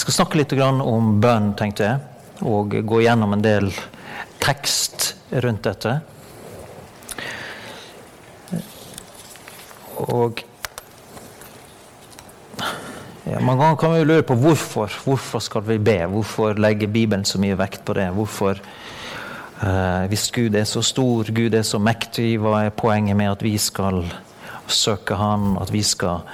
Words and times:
skal 0.00 0.16
snakke 0.16 0.40
litt 0.40 0.52
om 0.60 1.16
bønn, 1.20 1.52
tenkte 1.58 1.84
jeg. 1.84 1.98
Og 2.48 2.72
gå 2.88 3.02
gjennom 3.04 3.34
en 3.36 3.44
del 3.44 3.68
tekst 4.40 5.14
rundt 5.44 5.66
dette. 5.68 5.98
Og 10.00 10.40
ja, 13.28 13.40
Mange 13.44 13.68
kan 13.78 13.92
vi 13.94 14.06
lure 14.06 14.24
på 14.26 14.34
hvorfor. 14.40 14.92
Hvorfor 15.04 15.44
skal 15.44 15.66
vi 15.68 15.78
be? 15.78 15.98
Hvorfor 16.08 16.56
legger 16.58 16.88
Bibelen 16.88 17.24
så 17.28 17.38
mye 17.42 17.58
vekt 17.60 17.84
på 17.84 17.94
det? 17.94 18.08
Hvorfor, 18.16 18.58
eh, 19.62 20.06
Hvis 20.08 20.30
Gud 20.32 20.54
er 20.54 20.64
så 20.64 20.82
stor, 20.82 21.28
Gud 21.28 21.54
er 21.54 21.62
så 21.62 21.78
mektig, 21.78 22.38
hva 22.40 22.64
er 22.64 22.70
poenget 22.70 23.16
med 23.16 23.30
at 23.30 23.42
vi 23.42 23.58
skal 23.58 24.04
søke 24.66 25.14
Han, 25.14 25.58
at 25.60 25.72
vi 25.72 25.82
skal 25.82 26.24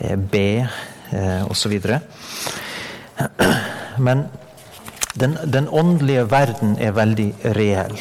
eh, 0.00 0.16
be, 0.16 0.68
eh, 1.12 1.50
osv.? 1.50 1.78
Men 4.06 4.26
den, 5.14 5.36
den, 5.44 5.68
åndelige 5.68 6.24
verden 6.30 6.76
er 6.80 6.94
veldig 6.96 7.28
reell. 7.56 7.98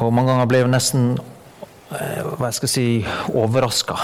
Og 0.00 0.12
mange 0.14 0.32
ganger 0.32 0.48
ble 0.50 0.62
jeg 0.62 0.72
nesten 0.72 1.10
eh, 1.92 2.22
hva 2.38 2.50
jeg 2.50 2.70
si, 2.70 2.86
overraska, 3.28 3.98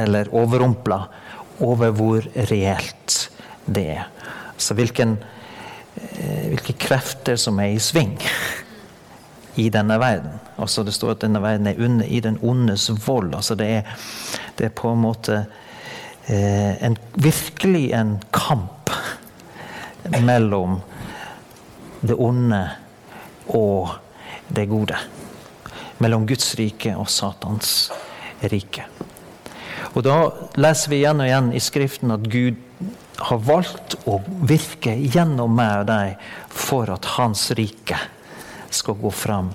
eller 0.00 0.30
overrumpla, 0.34 1.02
over 1.60 1.92
hvor 1.94 2.24
reelt 2.50 3.18
det 3.66 3.84
er. 3.98 4.08
Så 4.58 4.74
hvilken, 4.78 5.18
eh, 6.00 6.48
hvilke 6.54 6.74
krefter 6.80 7.36
som 7.36 7.60
er 7.60 7.76
i 7.76 7.82
sving 7.82 8.16
i 9.58 9.68
denne 9.74 9.98
verden. 10.00 10.38
Altså 10.58 10.82
Det 10.82 10.94
står 10.94 11.16
at 11.16 11.22
denne 11.26 11.42
verden 11.42 11.66
er 11.66 11.78
under, 11.84 12.06
i 12.06 12.20
den 12.20 12.38
ondes 12.42 12.88
vold. 13.06 13.34
Altså 13.34 13.54
det 13.54 13.66
er, 13.66 13.82
det 14.58 14.66
er 14.66 14.74
på 14.74 14.92
en 14.92 15.02
måte 15.02 15.44
en, 16.28 16.96
virkelig 17.14 17.90
en 17.96 18.18
kamp 18.30 18.90
mellom 20.20 20.80
det 22.00 22.14
onde 22.14 22.62
og 23.46 23.88
det 24.48 24.66
gode. 24.68 24.98
Mellom 25.98 26.26
Guds 26.28 26.54
rike 26.60 26.94
og 26.96 27.08
Satans 27.10 27.90
rike. 28.40 28.84
Og 29.96 30.04
Da 30.04 30.18
leser 30.60 30.92
vi 30.92 31.00
igjen 31.00 31.22
og 31.22 31.26
igjen 31.26 31.52
i 31.56 31.62
Skriften 31.62 32.12
at 32.14 32.26
Gud 32.30 32.60
har 33.18 33.40
valgt 33.42 33.96
å 34.06 34.20
virke 34.46 34.94
gjennom 34.94 35.56
meg 35.58 35.80
og 35.80 35.88
deg 35.88 36.28
for 36.54 36.90
at 36.92 37.08
Hans 37.16 37.48
rike 37.58 37.98
skal 38.70 38.98
gå 39.00 39.10
fram 39.10 39.50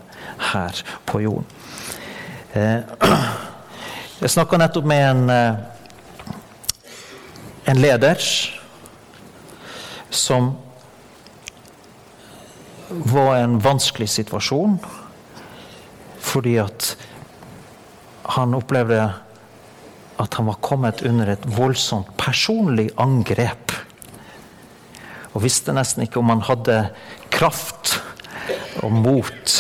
her 0.52 0.82
på 1.08 1.22
jorden. 1.24 1.46
Eh, 2.54 2.82
jeg 4.24 4.34
snakka 4.34 4.60
nettopp 4.60 4.90
med 4.90 5.04
en, 5.06 5.24
eh, 5.30 5.62
en 7.66 7.82
leder 7.82 8.20
som 10.10 10.54
var 12.90 13.36
en 13.36 13.60
vanskelig 13.60 14.10
situasjon 14.10 14.78
fordi 16.24 16.58
at 16.62 16.94
han 18.36 18.56
opplevde 18.56 19.02
at 20.24 20.38
han 20.38 20.48
var 20.48 20.62
kommet 20.64 21.02
under 21.06 21.34
et 21.34 21.46
voldsomt 21.58 22.14
personlig 22.18 22.88
angrep. 23.02 23.74
Og 25.34 25.44
visste 25.44 25.74
nesten 25.76 26.06
ikke 26.06 26.22
om 26.22 26.32
han 26.32 26.46
hadde 26.46 26.78
kraft 27.34 27.98
og 28.86 28.94
mot 28.94 29.56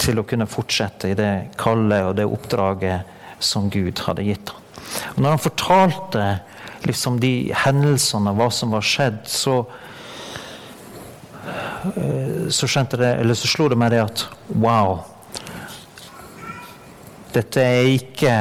til 0.00 0.20
å 0.20 0.26
kunne 0.28 0.48
fortsette 0.48 1.10
i 1.10 1.18
det 1.18 1.32
kallet 1.60 2.08
og 2.08 2.16
det 2.18 2.28
oppdraget 2.28 3.42
som 3.42 3.68
Gud 3.72 4.04
hadde 4.06 4.26
gitt 4.26 4.54
ham. 4.54 4.60
Og 5.14 5.22
når 5.22 5.34
han 5.34 5.42
fortalte 5.42 6.24
liksom 6.86 7.20
de 7.20 7.52
hendelsene, 7.64 8.34
hva 8.36 8.50
som 8.52 8.74
var 8.74 8.84
skjedd, 8.84 9.22
så 9.30 9.64
eh, 11.94 12.46
så 12.52 12.68
skjønte 12.68 13.00
det, 13.00 13.12
eller 13.22 13.34
så 13.38 13.50
slo 13.50 13.68
det 13.72 13.78
meg 13.80 13.90
det 13.94 14.02
at 14.04 14.18
wow 14.52 14.90
Dette 17.34 17.58
er 17.58 17.88
ikke 17.90 18.34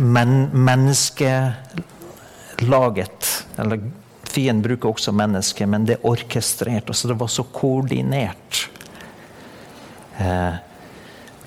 men, 0.00 0.48
menneskelaget. 0.56 3.26
Eller 3.60 3.76
fienden 4.24 4.64
bruker 4.64 4.88
også 4.94 5.12
menneske, 5.12 5.66
men 5.66 5.84
det 5.84 5.98
er 5.98 6.06
orkestrert. 6.08 6.88
Altså 6.88 7.08
det 7.10 7.18
var 7.20 7.28
så 7.28 7.44
koordinert. 7.52 8.70
Eh, 10.16 10.54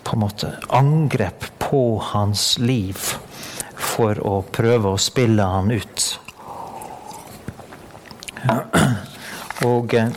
på 0.04 0.16
en 0.16 0.20
måte 0.20 0.54
angrep 0.70 1.46
på 1.58 2.00
hans 2.12 2.60
liv 2.60 2.98
for 3.74 4.20
å 4.20 4.42
prøve 4.54 4.90
å 4.94 4.98
spille 5.02 5.44
han 5.48 5.72
ut. 5.72 6.20
Og 9.64 9.94
eh, 9.96 10.10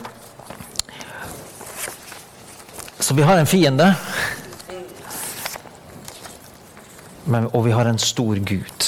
Så 2.99 3.13
vi 3.13 3.21
har 3.21 3.37
en 3.37 3.47
fiende. 3.47 3.93
Men, 7.23 7.45
og 7.53 7.63
vi 7.65 7.71
har 7.71 7.87
en 7.87 7.99
stor 7.99 8.35
Gud. 8.35 8.87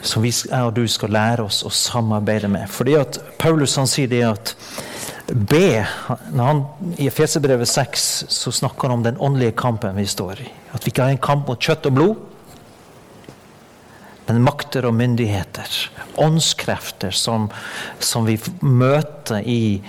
Som 0.00 0.24
vi, 0.24 0.32
jeg 0.32 0.62
og 0.64 0.72
du 0.72 0.86
skal 0.88 1.12
lære 1.12 1.44
oss 1.44 1.60
å 1.68 1.72
samarbeide 1.74 2.48
med. 2.48 2.64
Fordi 2.72 2.96
at 2.96 3.18
Paulus 3.36 3.76
han 3.76 3.90
sier 3.90 4.08
det 4.08 4.22
at 4.24 4.54
be 5.30 5.84
når 6.32 6.44
han, 6.44 6.64
I 6.96 7.10
Efeserbrevet 7.10 7.68
6 7.68 8.08
så 8.32 8.52
snakker 8.56 8.88
han 8.88 8.98
om 8.98 9.04
den 9.04 9.20
åndelige 9.20 9.58
kampen 9.60 10.00
vi 10.00 10.08
står 10.08 10.40
i. 10.40 10.48
At 10.72 10.86
vi 10.86 10.94
ikke 10.94 11.04
har 11.04 11.12
en 11.12 11.20
kamp 11.28 11.52
mot 11.52 11.60
kjøtt 11.60 11.90
og 11.92 11.98
blod, 11.98 12.29
men 14.30 14.44
makter 14.46 14.86
og 14.86 14.94
myndigheter. 14.94 15.66
Åndskrefter 16.22 17.10
som, 17.10 17.48
som 17.98 18.28
vi 18.28 18.36
møter 18.62 19.42
i, 19.42 19.80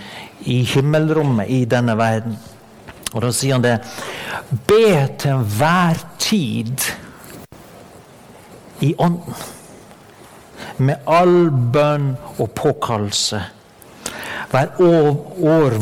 i, 0.50 0.64
himmelrommet 0.66 1.52
i 1.54 1.60
denne 1.70 1.94
verden. 2.00 2.40
Og 3.12 3.22
da 3.22 3.30
sier 3.36 3.60
han 3.60 3.66
det 3.66 3.78
Be 4.68 5.06
til 5.22 5.36
enhver 5.36 6.02
tid 6.22 6.88
i 8.82 8.96
ånden. 8.98 9.38
Med 10.82 11.06
all 11.06 11.52
bønn 11.52 12.16
og 12.40 12.48
påkallelse. 12.58 13.44
Vær 14.52 14.74
år 14.82 15.78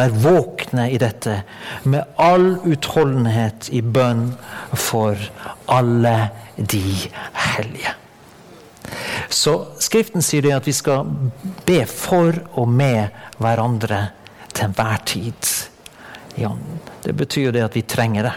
vær 0.00 0.16
våkne 0.24 0.88
i 0.90 0.98
dette. 0.98 1.42
Med 1.84 2.16
all 2.16 2.54
utholdenhet 2.64 3.68
i 3.70 3.82
bønn 3.84 4.30
for 4.72 5.20
alle 5.68 6.16
de 6.58 6.82
hellige. 7.58 7.94
Så 9.28 9.54
Skriften 9.82 10.24
sier 10.24 10.44
det 10.46 10.54
at 10.56 10.66
vi 10.68 10.74
skal 10.76 11.08
be 11.66 11.82
for 11.90 12.32
og 12.56 12.68
med 12.70 13.12
hverandre 13.38 14.00
til 14.54 14.70
enhver 14.70 15.04
tid. 15.08 15.52
Ja, 16.38 16.54
det 17.04 17.14
betyr 17.18 17.48
jo 17.48 17.54
det 17.54 17.66
at 17.66 17.76
vi 17.76 17.84
trenger 17.84 18.30
det. 18.30 18.34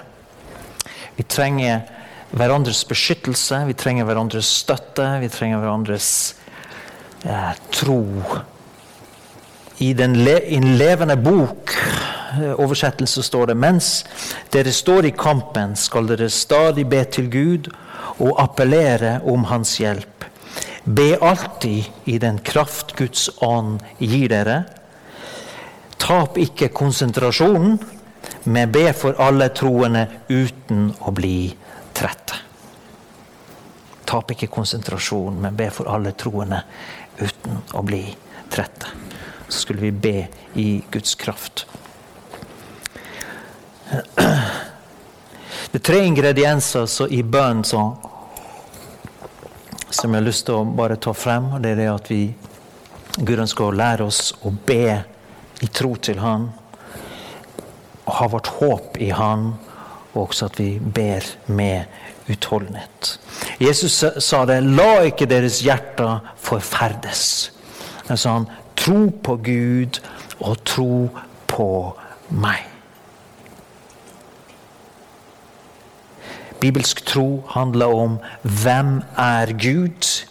Vi 1.16 1.24
trenger 1.30 1.84
hverandres 2.32 2.84
beskyttelse, 2.88 3.66
vi 3.68 3.76
trenger 3.78 4.08
hverandres 4.08 4.50
støtte, 4.62 5.08
vi 5.22 5.30
trenger 5.32 5.62
hverandres 5.62 6.10
eh, 7.28 7.52
tro. 7.76 8.02
I 9.82 9.92
den 9.98 10.16
le 10.26 10.38
levende 10.78 11.18
bok 11.20 11.76
oversettelse 12.58 13.24
står 13.24 13.52
det 13.52 13.58
mens 13.60 13.92
dere 14.54 14.74
står 14.74 15.10
i 15.10 15.16
kampen, 15.16 15.76
skal 15.76 16.08
dere 16.10 16.30
stadig 16.30 16.88
be 16.90 17.04
til 17.06 17.30
Gud 17.32 17.72
og 18.20 18.38
appellere 18.42 19.20
om 19.28 19.48
Hans 19.50 19.78
hjelp. 19.82 20.26
Be 20.84 21.18
alltid 21.22 21.84
i 22.06 22.18
den 22.18 22.40
kraft 22.40 22.96
Guds 22.98 23.30
ånd 23.42 23.82
gir 24.00 24.32
dere. 24.32 24.64
Tap 26.02 26.40
ikke 26.42 26.72
konsentrasjonen, 26.74 27.78
men 28.50 28.72
be 28.74 28.88
for 28.98 29.20
alle 29.22 29.52
troende 29.54 30.08
uten 30.30 30.90
å 31.06 31.14
bli 31.14 31.52
trette. 31.94 32.40
Tap 34.10 34.34
ikke 34.34 34.50
konsentrasjonen, 34.52 35.38
men 35.46 35.56
be 35.56 35.70
for 35.72 35.88
alle 35.92 36.16
troende 36.18 36.64
uten 37.22 37.62
å 37.78 37.84
bli 37.86 38.04
trette. 38.52 38.90
Så 39.48 39.62
skulle 39.62 39.86
vi 39.86 39.92
be 39.92 40.18
i 40.60 40.82
Guds 40.92 41.14
kraft. 41.16 41.68
Det 43.92 45.80
er 45.80 45.84
tre 45.84 46.00
ingredienser 46.06 47.12
i 47.12 47.22
bønn 47.24 47.64
som 47.68 47.98
som 49.92 50.14
jeg 50.14 50.22
har 50.22 50.26
lyst 50.26 50.46
til 50.48 50.56
å 50.56 50.68
bare 50.76 50.96
ta 50.96 51.12
frem. 51.14 51.52
og 51.54 51.62
Det 51.62 51.74
er 51.74 51.82
det 51.82 51.90
at 51.92 52.10
vi 52.12 52.22
Gud 53.18 53.42
ønsker 53.44 53.68
å 53.68 53.76
lære 53.76 54.08
oss 54.08 54.32
å 54.48 54.52
be 54.52 55.02
i 55.62 55.68
tro 55.68 55.96
til 56.00 56.22
Han. 56.24 56.48
Og 58.06 58.14
ha 58.18 58.28
vårt 58.32 58.48
håp 58.62 58.98
i 59.04 59.12
Han, 59.12 59.52
og 60.14 60.30
også 60.30 60.48
at 60.48 60.60
vi 60.60 60.70
ber 60.80 61.28
med 61.52 62.32
utholdenhet. 62.32 63.18
Jesus 63.60 64.04
sa 64.24 64.46
det 64.46 64.62
'La 64.64 65.04
ikke 65.04 65.26
deres 65.26 65.62
hjerter 65.62 66.20
forferdes'. 66.40 67.52
Han 68.08 68.18
sa 68.18 68.34
han 68.34 68.48
'Tro 68.76 69.10
på 69.24 69.36
Gud 69.36 70.00
og 70.40 70.64
tro 70.64 71.10
på 71.48 71.96
meg'. 72.32 72.71
Bibelsk 76.62 77.06
tro 77.06 77.44
handler 77.50 77.94
om 77.94 78.18
hvem 78.42 79.02
er 79.18 79.54
Gud? 79.58 80.26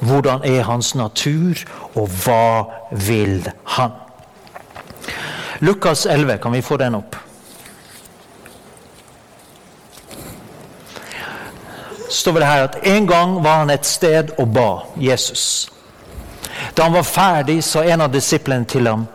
Hvordan 0.00 0.44
er 0.44 0.62
hans 0.62 0.94
natur, 0.94 1.60
og 1.94 2.08
hva 2.24 2.64
vil 2.90 3.44
han? 3.76 3.90
Lukas 5.60 6.06
11, 6.06 6.38
kan 6.42 6.52
vi 6.52 6.64
få 6.64 6.76
den 6.80 6.94
opp? 6.94 7.16
står 12.10 12.32
det 12.32 12.46
her 12.46 12.64
at 12.64 12.76
En 12.82 13.06
gang 13.06 13.44
var 13.44 13.58
han 13.58 13.70
et 13.70 13.86
sted 13.86 14.34
og 14.38 14.52
ba 14.54 14.68
Jesus. 14.96 15.70
Da 16.76 16.82
han 16.82 16.92
var 16.92 17.02
ferdig, 17.02 17.64
sa 17.64 17.82
en 17.82 18.00
av 18.00 18.12
disiplene 18.12 18.64
til 18.64 18.86
ham, 18.86 19.06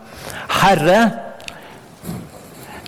Herre, 0.62 1.10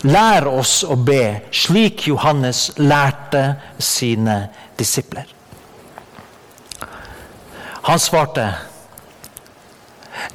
lær 0.07 0.47
oss 0.47 0.83
å 0.83 0.95
be, 0.95 1.49
slik 1.51 2.07
Johannes 2.07 2.69
lærte 2.79 3.43
sine 3.81 4.41
disipler. 4.79 5.27
Han 7.89 7.99
svarte, 7.99 8.45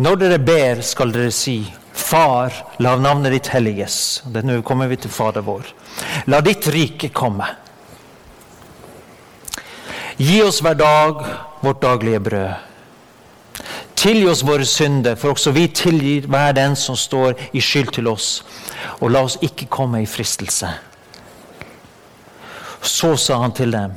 når 0.03 0.21
dere 0.21 0.39
ber, 0.43 0.83
skal 0.83 1.13
dere 1.15 1.33
si, 1.33 1.63
Far, 1.95 2.53
la 2.83 2.97
navnet 2.99 3.33
ditt 3.33 3.49
helliges. 3.55 3.97
Nå 4.27 4.59
kommer 4.67 4.91
vi 4.91 4.99
til 4.99 5.13
Fader 5.15 5.45
vår. 5.47 5.69
La 6.27 6.41
ditt 6.43 6.67
rike 6.75 7.09
komme. 7.15 7.47
Gi 10.19 10.41
oss 10.43 10.59
hver 10.63 10.77
dag 10.79 11.23
vårt 11.63 11.81
daglige 11.83 12.21
brød. 12.27 12.74
Tilgi 14.05 14.27
oss 14.29 14.43
våre 14.45 14.67
synder, 14.69 15.15
for 15.17 15.33
også 15.33 15.55
vi 15.57 15.65
tilgir 15.73 16.27
hver 16.29 16.53
den 16.53 16.75
som 16.77 16.97
står 16.97 17.39
i 17.57 17.61
skyld 17.65 17.95
til 17.97 18.11
oss. 18.11 18.43
Og 19.01 19.15
la 19.15 19.23
oss 19.25 19.39
ikke 19.41 19.71
komme 19.73 20.03
i 20.05 20.09
fristelse. 20.09 20.69
Så 22.85 23.15
sa 23.17 23.39
han 23.41 23.55
til 23.57 23.73
dem. 23.73 23.95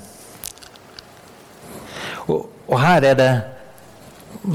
Og, 2.32 2.48
og 2.70 2.80
her 2.80 3.04
er 3.10 3.20
det 3.20 3.32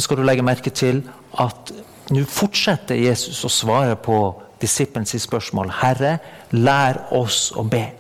skal 0.01 0.17
du 0.17 0.25
legge 0.25 0.45
merke 0.47 0.73
til 0.73 1.03
at 1.41 1.75
nå 2.13 2.25
fortsetter 2.33 2.97
Jesus 2.97 3.45
å 3.45 3.53
svare 3.53 3.99
på 4.01 4.17
disippelens 4.63 5.13
spørsmål. 5.21 5.69
Herre, 5.83 6.17
lær 6.57 7.03
oss 7.13 7.51
å 7.53 7.67
be. 7.69 7.91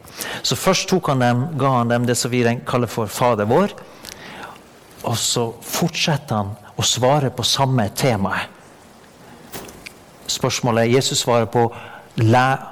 Så 0.40 0.56
først 0.56 0.88
tok 0.88 1.12
han 1.12 1.20
dem, 1.20 1.46
ga 1.60 1.76
han 1.82 1.93
dem 1.93 2.08
det 2.08 2.16
som 2.16 2.32
vi 2.32 2.46
kaller 2.64 2.88
for 2.88 3.12
Fader 3.12 3.44
vår. 3.50 3.76
Og 5.04 5.16
så 5.20 5.50
fortsetter 5.60 6.40
han 6.40 6.56
å 6.77 6.85
svare 6.87 7.31
på 7.35 7.45
samme 7.47 7.89
temaet. 7.97 8.49
Spørsmålet 10.33 10.93
Jesus 10.93 11.21
svarer 11.25 11.49
på 11.51 11.67
lær, 12.23 12.63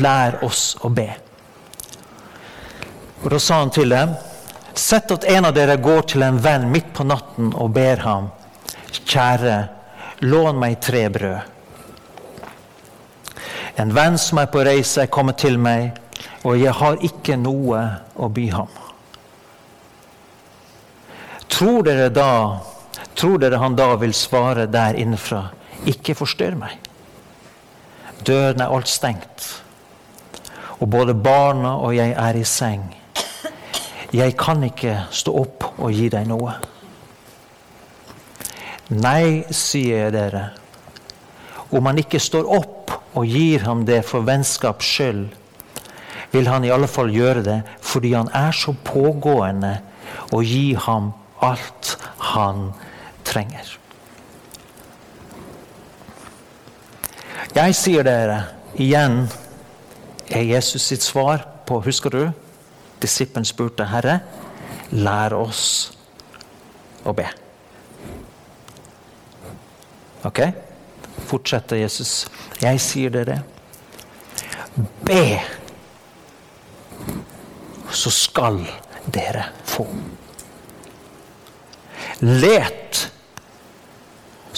lær 0.00 0.38
oss 0.46 0.76
å 0.84 0.88
be. 0.88 1.08
Og 3.22 3.30
Da 3.30 3.38
sa 3.42 3.60
han 3.60 3.74
til 3.74 3.90
dem 3.90 4.14
Sett 4.78 5.10
at 5.10 5.24
en 5.26 5.48
av 5.48 5.54
dere 5.56 5.74
går 5.82 6.04
til 6.12 6.22
en 6.22 6.36
venn 6.38 6.68
midt 6.70 6.92
på 6.94 7.02
natten 7.02 7.48
og 7.58 7.72
ber 7.74 7.98
ham, 8.04 8.28
kjære, 8.94 9.56
lån 10.22 10.60
meg 10.60 10.76
tre 10.78 11.00
brød. 11.10 11.40
En 13.82 13.90
venn 13.94 14.18
som 14.22 14.38
er 14.38 14.46
på 14.52 14.62
reise, 14.62 15.02
er 15.02 15.10
kommet 15.10 15.40
til 15.42 15.58
meg, 15.58 15.98
og 16.46 16.60
jeg 16.62 16.76
har 16.78 17.02
ikke 17.10 17.34
noe 17.42 17.82
å 18.14 18.28
by 18.30 18.46
ham. 18.54 18.70
Tror 21.50 21.82
dere 21.82 22.06
da, 22.14 22.30
tror 23.18 23.40
dere 23.42 23.58
han 23.58 23.76
da 23.76 23.94
vil 23.98 24.14
svare 24.14 24.68
der 24.70 24.98
innenfra, 24.98 25.48
ikke 25.90 26.14
forstyrr 26.18 26.56
meg? 26.58 26.76
Døren 28.26 28.62
er 28.62 28.70
alt 28.74 28.90
stengt, 28.90 29.46
og 30.78 30.88
både 30.90 31.14
barna 31.14 31.76
og 31.82 31.96
jeg 31.96 32.14
er 32.14 32.38
i 32.38 32.46
seng. 32.46 32.86
Jeg 34.14 34.36
kan 34.40 34.62
ikke 34.64 34.94
stå 35.12 35.34
opp 35.36 35.66
og 35.76 35.92
gi 35.92 36.08
deg 36.12 36.28
noe. 36.30 36.54
Nei, 38.88 39.44
sier 39.52 40.06
jeg 40.06 40.14
dere, 40.14 40.46
om 41.76 41.84
han 41.90 42.00
ikke 42.00 42.20
står 42.22 42.46
opp 42.56 42.94
og 43.18 43.26
gir 43.28 43.66
ham 43.66 43.82
det 43.84 44.00
for 44.08 44.24
vennskaps 44.24 44.94
skyld, 44.94 45.26
vil 46.32 46.48
han 46.48 46.64
i 46.64 46.72
alle 46.72 46.88
fall 46.88 47.10
gjøre 47.12 47.42
det 47.44 47.58
fordi 47.84 48.14
han 48.14 48.30
er 48.36 48.52
så 48.56 48.74
pågående 48.84 49.74
og 50.32 50.44
gi 50.44 50.74
ham 50.86 51.12
alt 51.44 51.94
han 52.34 52.68
trenger. 53.28 53.76
Jeg 57.56 57.74
sier 57.76 58.06
dere 58.06 58.42
igjen 58.78 59.22
er 60.28 60.44
Jesus 60.44 60.84
sitt 60.90 61.04
svar 61.04 61.44
på 61.68 61.80
Husker 61.84 62.12
du? 62.12 62.22
Disippelen 63.02 63.46
spurte, 63.46 63.86
'Herre, 63.86 64.20
lær 64.90 65.34
oss 65.36 65.92
å 67.04 67.14
be'. 67.14 67.28
Ok? 70.24 70.40
Fortsetter 71.28 71.76
Jesus. 71.76 72.26
Jeg 72.60 72.80
sier 72.80 73.10
dere, 73.10 73.42
be, 75.06 75.38
så 77.90 78.10
skal 78.10 78.60
dere 79.06 79.44
få. 79.68 79.86
Let, 82.20 83.04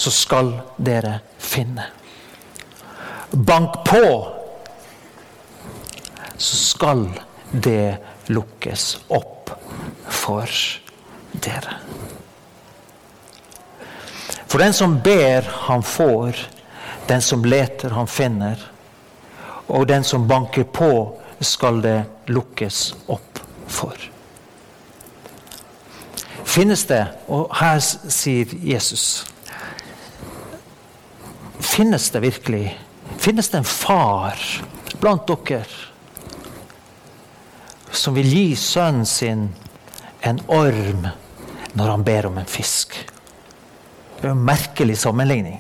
så 0.00 0.10
skal 0.10 0.54
dere 0.80 1.18
finne. 1.38 1.84
Bank 3.30 3.82
på, 3.84 4.04
så 6.36 6.56
skal 6.56 7.04
det 7.52 7.98
lukkes 8.32 8.86
opp 9.12 9.52
for 10.08 10.48
dere. 11.32 11.76
For 14.50 14.58
den 14.58 14.72
som 14.74 14.96
ber, 15.04 15.46
han 15.68 15.82
får. 15.82 16.40
Den 17.06 17.22
som 17.22 17.44
leter, 17.44 17.90
han 17.90 18.08
finner. 18.08 18.56
Og 19.68 19.84
den 19.86 20.04
som 20.04 20.24
banker 20.28 20.64
på, 20.64 21.18
skal 21.40 21.82
det 21.84 21.98
lukkes 22.26 22.94
opp 23.06 23.42
for. 23.68 24.08
Finnes 26.44 26.86
det, 26.88 27.04
og 27.28 27.52
her 27.60 27.78
sier 27.84 28.56
Jesus 28.64 29.29
Finnes 31.70 32.10
det 32.10 32.20
virkelig 32.24 32.64
Finnes 33.20 33.48
det 33.48 33.58
en 33.58 33.64
far 33.64 34.38
blant 35.00 35.26
dere 35.28 35.66
som 37.90 38.14
vil 38.14 38.26
gi 38.26 38.56
sønnen 38.56 39.06
sin 39.06 39.48
en 40.20 40.38
orm 40.46 41.08
når 41.74 41.90
han 41.90 42.04
ber 42.06 42.28
om 42.28 42.38
en 42.38 42.48
fisk. 42.48 42.94
Det 44.16 44.28
er 44.28 44.32
en 44.32 44.44
merkelig 44.46 44.98
sammenligning. 45.00 45.58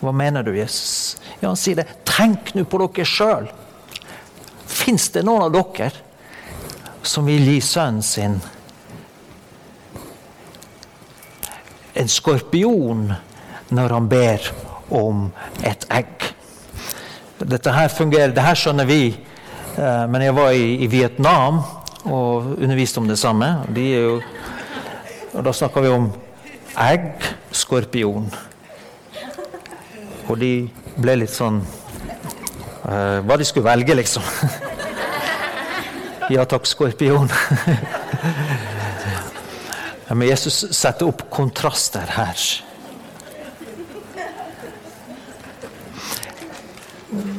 Hva 0.00 0.12
mener 0.14 0.44
du, 0.46 0.52
Jesus? 0.56 1.16
Ja, 1.40 1.48
Han 1.48 1.56
sier 1.56 1.80
det. 1.80 1.86
Tenk 2.06 2.54
nå 2.54 2.64
på 2.68 2.80
dere 2.84 3.06
sjøl. 3.08 3.48
Fins 4.68 5.08
det 5.14 5.24
noen 5.26 5.48
av 5.48 5.54
dere 5.56 5.92
som 7.02 7.26
vil 7.26 7.48
gi 7.48 7.60
sønnen 7.64 8.04
sin 8.04 8.38
en 11.98 12.10
skorpion 12.12 13.08
når 13.70 13.96
han 13.96 14.08
ber 14.08 14.50
om 14.90 15.28
et 15.66 15.86
egg? 15.92 16.30
Dette 17.38 17.72
her 17.72 17.90
fungerer, 17.92 18.32
det 18.34 18.42
her 18.42 18.56
skjønner 18.58 18.88
vi 18.88 19.02
Eh, 19.78 20.04
men 20.10 20.24
jeg 20.24 20.34
var 20.34 20.56
i, 20.58 20.86
Vietnam 20.90 21.60
og 22.08 22.54
underviste 22.58 22.98
om 22.98 23.08
det 23.08 23.18
samme. 23.18 23.46
De 23.74 23.84
jo, 23.92 24.22
og 25.34 25.44
da 25.46 25.52
snakka 25.54 25.80
vi 25.84 25.92
om 25.94 26.08
egg, 26.82 27.12
skorpion. 27.54 28.26
Og 30.28 30.38
de 30.40 30.52
ble 30.98 31.14
litt 31.22 31.32
sånn 31.32 31.62
uh, 31.62 33.18
Hva 33.24 33.38
de 33.40 33.46
skulle 33.48 33.64
velge, 33.64 33.94
liksom. 33.96 34.22
ja 36.34 36.44
takk, 36.44 36.66
skorpion. 36.68 37.30
Men 40.10 40.26
Jesus 40.26 40.66
setter 40.74 41.08
opp 41.08 41.22
kontraster 41.32 42.12
her. 42.18 42.36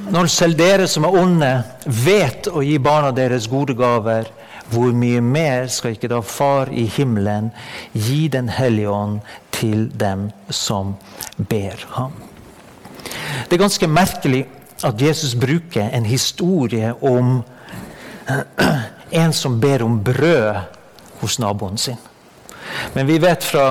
Når 0.10 0.26
selv 0.34 0.58
dere 0.58 0.88
som 0.90 1.06
er 1.06 1.16
onde, 1.20 1.50
vet 1.86 2.48
å 2.50 2.64
gi 2.66 2.80
barna 2.82 3.12
deres 3.14 3.46
gode 3.50 3.76
gaver, 3.78 4.26
hvor 4.70 4.90
mye 4.94 5.22
mer 5.22 5.68
skal 5.70 5.94
ikke 5.94 6.10
da 6.10 6.22
Far 6.26 6.72
i 6.74 6.88
himmelen 6.90 7.52
gi 7.94 8.28
Den 8.30 8.50
hellige 8.54 8.90
ånd 8.90 9.20
til 9.54 9.86
dem 9.94 10.32
som 10.50 10.96
ber 11.38 11.86
ham? 11.94 12.16
Det 13.46 13.54
er 13.54 13.62
ganske 13.62 13.90
merkelig 13.90 14.44
at 14.86 15.02
Jesus 15.02 15.36
bruker 15.38 15.94
en 15.94 16.10
historie 16.10 16.94
om 17.06 17.44
en 19.24 19.34
som 19.34 19.62
ber 19.62 19.86
om 19.86 20.02
brød 20.04 20.58
hos 21.22 21.38
naboen 21.42 21.78
sin. 21.78 22.02
Men 22.96 23.06
vi 23.06 23.22
vet 23.22 23.46
fra 23.46 23.66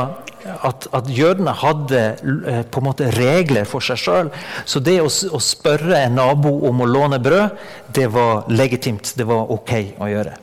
at, 0.68 0.88
at 0.94 1.10
jødene 1.12 1.52
hadde 1.60 2.00
eh, 2.48 2.62
på 2.66 2.80
en 2.80 2.86
måte 2.88 3.10
regler 3.14 3.68
for 3.68 3.84
seg 3.84 4.00
sjøl. 4.00 4.32
Så 4.68 4.82
det 4.84 4.98
å, 5.02 5.08
å, 5.08 5.40
spørre 5.42 6.02
en 6.04 6.18
nabo 6.18 6.52
om 6.68 6.82
å 6.84 6.88
låne 6.88 7.20
brød, 7.22 7.62
det 7.94 8.08
var 8.14 8.48
legitimt. 8.52 9.14
Det 9.18 9.26
var 9.28 9.52
ok 9.54 9.72
å 9.98 10.10
gjøre. 10.10 10.34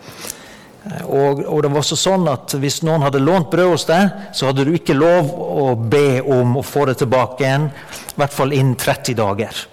Og, 0.85 1.39
og, 1.47 1.59
det 1.65 1.69
var 1.73 1.79
også 1.79 1.97
sånn 1.97 2.27
at 2.29 2.53
Hvis 2.61 2.83
noen 2.85 3.01
hadde 3.01 3.17
lånt 3.17 3.47
brød 3.49 3.71
hos 3.71 3.87
deg, 3.89 4.03
så 4.37 4.51
hadde 4.51 4.67
du 4.67 4.75
ikke 4.77 4.93
lov 4.93 5.31
å 5.33 5.71
be 5.75 6.21
om 6.21 6.59
å 6.59 6.65
få 6.65 6.85
det 6.91 6.99
tilbake 7.01 7.41
igjen, 7.41 7.71
i 8.13 8.19
hvert 8.21 8.35
fall 8.35 8.53
innen 8.53 8.77
30 8.77 9.17
dager. 9.17 9.63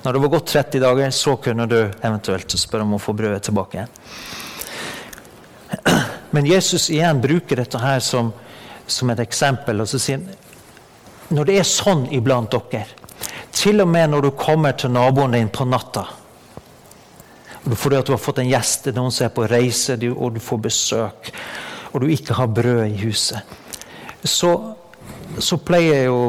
Når 0.00 0.16
det 0.16 0.20
var 0.22 0.32
gått 0.32 0.52
30 0.54 0.80
dager, 0.80 1.10
så 1.12 1.34
kunne 1.42 1.66
du 1.68 1.80
eventuelt 1.80 2.54
spørre 2.56 2.86
om 2.86 2.94
å 2.96 3.02
få 3.02 3.12
brødet 3.18 3.42
tilbake 3.50 3.80
igjen. 3.80 3.90
Men 6.34 6.46
Jesus 6.48 6.88
igjen 6.92 7.20
bruker 7.20 7.60
dette 7.60 7.78
her 7.82 8.00
som, 8.04 8.30
som 8.90 9.10
et 9.10 9.22
eksempel. 9.22 9.80
og 9.80 9.88
så 9.88 9.98
sier 9.98 10.20
Når 11.30 11.44
det 11.46 11.58
er 11.58 11.68
sånn 11.68 12.08
iblant 12.12 12.50
dere, 12.50 12.86
til 13.52 13.80
og 13.80 13.88
med 13.88 14.10
når 14.10 14.22
du 14.22 14.30
kommer 14.30 14.72
til 14.72 14.90
naboen 14.90 15.32
din 15.32 15.48
på 15.48 15.64
natta 15.64 16.06
fordi 17.76 17.96
at 17.98 18.06
du 18.08 18.14
har 18.14 18.20
fått 18.20 18.38
en 18.40 18.48
gjest, 18.48 18.86
noen 18.96 19.12
som 19.12 19.26
er 19.26 19.34
på 19.36 19.44
reise, 19.44 19.98
og 20.16 20.32
du 20.32 20.40
får 20.40 20.60
besøk, 20.64 21.28
og 21.92 22.00
du 22.00 22.06
ikke 22.08 22.38
har 22.38 22.48
brød 22.48 22.86
i 22.86 23.02
huset, 23.02 23.44
så, 24.24 24.54
så 25.38 25.58
pleier 25.60 26.06
jo 26.08 26.22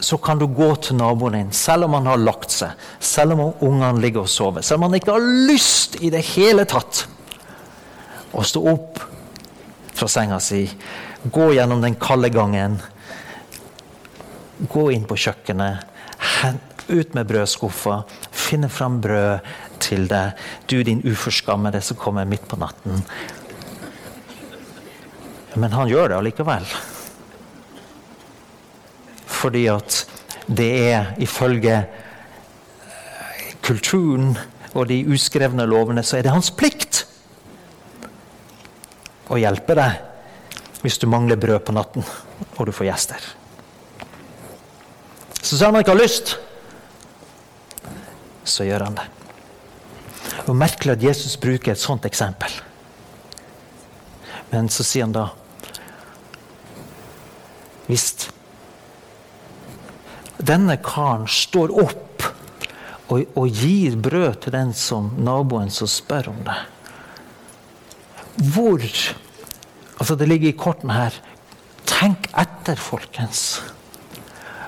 så 0.00 0.16
kan 0.22 0.38
du 0.38 0.46
gå 0.46 0.68
til 0.80 0.96
naboen 0.96 1.36
din, 1.36 1.52
selv 1.52 1.84
om 1.84 1.96
han 1.98 2.06
har 2.06 2.20
lagt 2.22 2.54
seg, 2.54 2.78
selv 3.02 3.34
om 3.34 3.64
ungene 3.66 4.00
ligger 4.00 4.24
og 4.24 4.30
sover, 4.30 4.62
selv 4.62 4.80
om 4.80 4.88
han 4.88 5.00
ikke 5.00 5.16
har 5.16 5.32
lyst 5.50 5.98
i 6.00 6.10
det 6.14 6.22
hele 6.34 6.64
tatt 6.68 7.04
å 8.34 8.44
stå 8.46 8.62
opp 8.72 9.02
fra 9.94 10.08
senga 10.10 10.40
si, 10.42 10.66
gå 11.24 11.52
gjennom 11.54 11.82
den 11.84 11.96
kalde 12.00 12.30
gangen, 12.34 12.78
gå 14.70 14.88
inn 14.94 15.06
på 15.08 15.18
kjøkkenet, 15.18 15.90
ut 16.88 17.14
med 17.16 17.26
brødskuffa, 17.26 18.02
finne 18.34 18.68
fram 18.68 18.98
brød 19.00 19.46
til 19.80 20.08
deg, 20.10 20.36
du 20.68 20.82
din 20.84 21.00
uforskammede 21.06 21.80
som 21.84 21.98
kommer 22.00 22.28
midt 22.28 22.44
på 22.48 22.58
natten. 22.60 23.04
Men 25.54 25.72
han 25.72 25.88
gjør 25.88 26.10
det 26.10 26.18
allikevel. 26.18 26.66
Fordi 29.26 29.66
at 29.72 30.02
det 30.46 30.70
er 30.92 31.12
ifølge 31.24 31.84
kulturen 33.64 34.34
og 34.74 34.88
de 34.90 35.04
uskrevne 35.08 35.66
lovene, 35.70 36.02
så 36.02 36.18
er 36.18 36.26
det 36.26 36.34
hans 36.34 36.50
plikt 36.52 36.93
å 39.34 39.42
hjelpe 39.42 39.76
deg 39.78 40.82
hvis 40.84 40.98
du 41.00 41.06
mangler 41.08 41.40
brød 41.40 41.62
på 41.64 41.74
natten 41.74 42.04
og 42.04 42.66
du 42.68 42.72
får 42.74 42.90
gjester. 42.90 43.30
Så 45.44 45.56
sier 45.56 45.68
han 45.68 45.80
ikke 45.80 45.94
har 45.94 46.02
lyst 46.02 46.36
så 48.44 48.64
gjør 48.64 48.86
han 48.86 48.98
det. 48.98 49.06
Og 50.44 50.56
Merkelig 50.56 50.98
at 50.98 51.04
Jesus 51.04 51.38
bruker 51.40 51.72
et 51.72 51.80
sånt 51.80 52.04
eksempel. 52.04 52.52
Men 54.52 54.68
så 54.70 54.86
sier 54.86 55.08
han 55.08 55.16
da 55.16 55.30
Hvis 57.84 58.28
denne 60.44 60.78
karen 60.80 61.26
står 61.28 61.72
opp 61.82 62.24
og, 63.12 63.20
og, 63.36 63.48
gir 63.48 63.96
brød 64.00 64.38
til 64.44 64.54
den 64.54 64.72
som 64.76 65.10
naboen 65.20 65.68
som 65.72 65.88
spør 65.90 66.30
om 66.32 66.38
det 66.46 66.56
Hvor 68.54 68.86
Altså, 69.98 70.14
det 70.18 70.28
ligger 70.28 70.50
i 70.50 70.58
kortene 70.58 70.96
her. 70.96 71.16
Tenk 71.86 72.28
etter, 72.40 72.80
folkens 72.80 73.62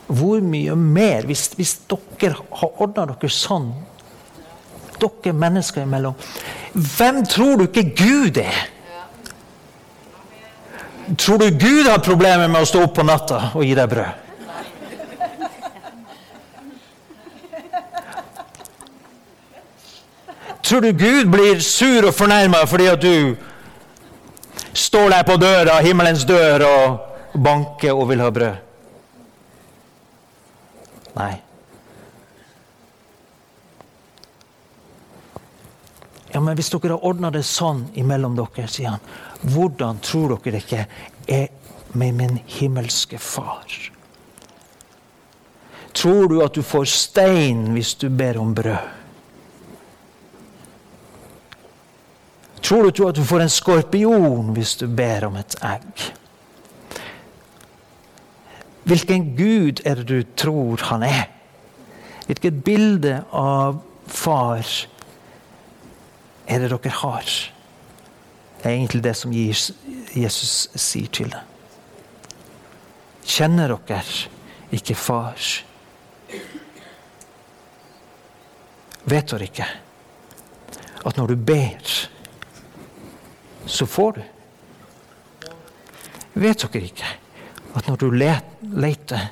hvor 0.07 0.41
mye 0.41 0.75
mer 0.77 1.27
Hvis, 1.27 1.49
hvis 1.57 1.75
dere 1.91 2.37
har 2.61 2.83
ordna 2.83 3.07
dere 3.11 3.31
sånn, 3.33 3.73
dere 5.01 5.35
mennesker 5.35 5.87
imellom 5.87 6.15
Hvem 6.75 7.25
tror 7.27 7.59
du 7.59 7.67
ikke 7.67 7.91
Gud 7.97 8.39
er? 8.43 8.61
Tror 11.17 11.39
du 11.39 11.51
Gud 11.55 11.87
har 11.87 12.03
problemer 12.03 12.49
med 12.51 12.65
å 12.65 12.69
stå 12.69 12.83
opp 12.83 12.97
på 12.99 13.05
natta 13.07 13.53
og 13.55 13.63
gi 13.65 13.75
deg 13.79 13.91
brød? 13.93 14.23
Tror 20.67 20.83
du 20.83 20.91
Gud 20.99 21.31
blir 21.31 21.63
sur 21.63 22.09
og 22.09 22.15
fornærma 22.15 22.65
fordi 22.67 22.89
at 22.91 23.05
du 23.05 23.37
står 24.77 25.11
der 25.11 25.25
på 25.27 25.37
døra, 25.41 25.81
himmelens 25.85 26.25
dør, 26.29 26.65
og 26.67 27.41
banker 27.43 27.97
og 27.97 28.09
vil 28.11 28.23
ha 28.25 28.31
brød? 28.31 28.63
Nei. 31.17 31.35
Ja, 36.33 36.41
men 36.41 36.57
Hvis 36.57 36.69
dere 36.69 36.93
har 36.93 37.05
ordna 37.09 37.31
det 37.33 37.47
sånn 37.49 37.87
imellom 37.97 38.37
dere, 38.37 38.67
sier 38.69 38.93
han, 38.93 39.05
hvordan 39.55 40.03
tror 40.05 40.37
dere 40.45 40.61
ikke 40.61 40.83
er 41.33 41.47
med 41.97 42.19
min 42.19 42.41
himmelske 42.59 43.19
Far? 43.19 43.65
Tror 45.97 46.29
du 46.29 46.43
at 46.45 46.53
du 46.53 46.61
får 46.61 46.85
stein 46.93 47.71
hvis 47.73 47.95
du 47.97 48.11
ber 48.13 48.37
om 48.37 48.53
brød? 48.55 49.06
Tror 52.67 52.91
du 52.91 53.05
at 53.07 53.15
du 53.15 53.23
får 53.23 53.45
en 53.45 53.53
skorpion 53.53 54.49
hvis 54.57 54.73
du 54.81 54.89
ber 54.91 55.29
om 55.29 55.37
et 55.39 55.55
egg? 55.63 56.07
Hvilken 58.87 59.29
Gud 59.39 59.83
er 59.87 60.01
det 60.01 60.07
du 60.11 60.25
tror 60.39 60.83
han 60.89 61.05
er? 61.07 61.29
Hvilket 62.27 62.65
bilde 62.67 63.21
av 63.31 63.79
far 64.11 64.67
er 66.47 66.65
det 66.65 66.73
dere 66.73 66.95
har? 67.03 67.31
Det 68.59 68.67
er 68.67 68.75
egentlig 68.75 69.05
det 69.05 69.15
som 69.15 69.35
Jesus 69.35 70.67
sier 70.75 71.11
til 71.15 71.31
deg. 71.31 71.55
Kjenner 73.27 73.77
dere 73.87 74.03
ikke 74.75 74.99
far? 74.99 75.39
Vet 79.07 79.31
dere 79.31 79.51
ikke 79.53 79.71
at 81.07 81.19
når 81.19 81.31
du 81.31 81.39
ber, 81.47 81.97
så 83.67 83.87
får 83.87 84.13
du? 84.13 84.23
Vet 86.37 86.67
dere 86.67 86.85
ikke 86.85 87.13
at 87.77 87.89
når 87.89 88.01
du 88.01 88.11
leter, 88.17 89.31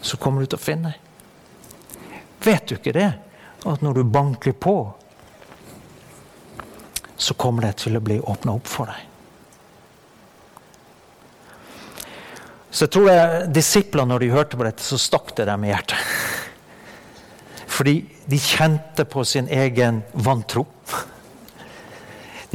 så 0.00 0.18
kommer 0.18 0.42
du 0.42 0.50
til 0.50 0.58
å 0.58 0.62
finne. 0.62 0.92
Vet 2.42 2.66
du 2.68 2.76
ikke 2.76 2.94
det? 2.94 3.10
At 3.66 3.82
når 3.82 4.00
du 4.00 4.02
banker 4.10 4.54
på, 4.54 4.76
så 7.16 7.34
kommer 7.34 7.66
det 7.66 7.76
til 7.82 7.98
å 7.98 8.02
bli 8.04 8.18
åpna 8.20 8.56
opp 8.58 8.70
for 8.70 8.90
deg. 8.90 9.04
Så 12.70 12.84
jeg 12.84 12.92
tror 12.92 13.06
jeg, 13.08 13.44
Disiplene, 13.56 14.10
når 14.12 14.22
de 14.22 14.34
hørte 14.34 14.58
på 14.58 14.66
dette, 14.66 14.84
så 14.84 14.98
stakk 15.00 15.32
det 15.38 15.46
dem 15.48 15.64
i 15.64 15.70
hjertet. 15.70 15.96
Fordi 17.76 17.94
de 18.28 18.40
kjente 18.40 19.06
på 19.08 19.24
sin 19.24 19.48
egen 19.52 20.02
vantro. 20.12 20.66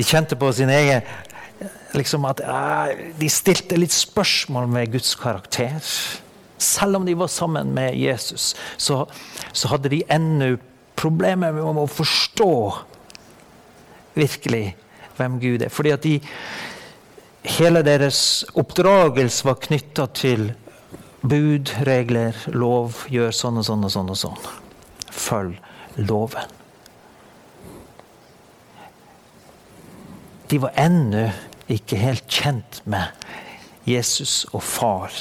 De 0.02 0.08
kjente 0.08 0.38
på 0.40 0.50
sin 0.58 0.72
egen 0.74 1.06
liksom 1.94 2.26
at 2.26 2.42
uh, 2.42 2.90
de 3.20 3.30
stilte 3.30 3.78
litt 3.78 3.94
spørsmål 3.94 4.70
med 4.72 4.96
Guds 4.96 5.14
karakter. 5.20 5.78
Selv 6.62 6.98
om 6.98 7.06
de 7.06 7.14
var 7.18 7.30
sammen 7.30 7.74
med 7.76 7.98
Jesus, 8.00 8.56
så, 8.78 9.04
så 9.54 9.72
hadde 9.74 9.92
de 9.94 10.02
ennå 10.10 10.56
problemer 10.98 11.54
med 11.54 11.82
å 11.82 11.88
forstå 11.90 12.54
virkelig 14.18 14.76
hvem 15.18 15.40
Gud 15.42 15.66
er. 15.66 15.74
Fordi 15.74 15.94
at 15.96 16.06
de, 16.06 16.16
hele 17.58 17.82
deres 17.86 18.22
oppdragelse 18.58 19.48
var 19.48 19.62
knytta 19.66 20.08
til 20.18 20.52
bud, 21.22 21.74
regler, 21.88 22.38
lov. 22.54 23.06
Gjør 23.14 23.34
sånn 23.36 23.62
og 23.62 23.68
sånn 23.68 23.86
og 23.90 23.94
sånn. 23.98 24.14
og 24.14 24.22
sånn. 24.26 24.50
Følg 25.12 26.02
loven. 26.10 26.61
De 30.52 30.60
var 30.60 30.76
ennå 30.76 31.30
ikke 31.72 31.96
helt 31.96 32.28
kjent 32.28 32.82
med 32.84 33.08
Jesus 33.88 34.44
og 34.52 34.64
far 34.64 35.16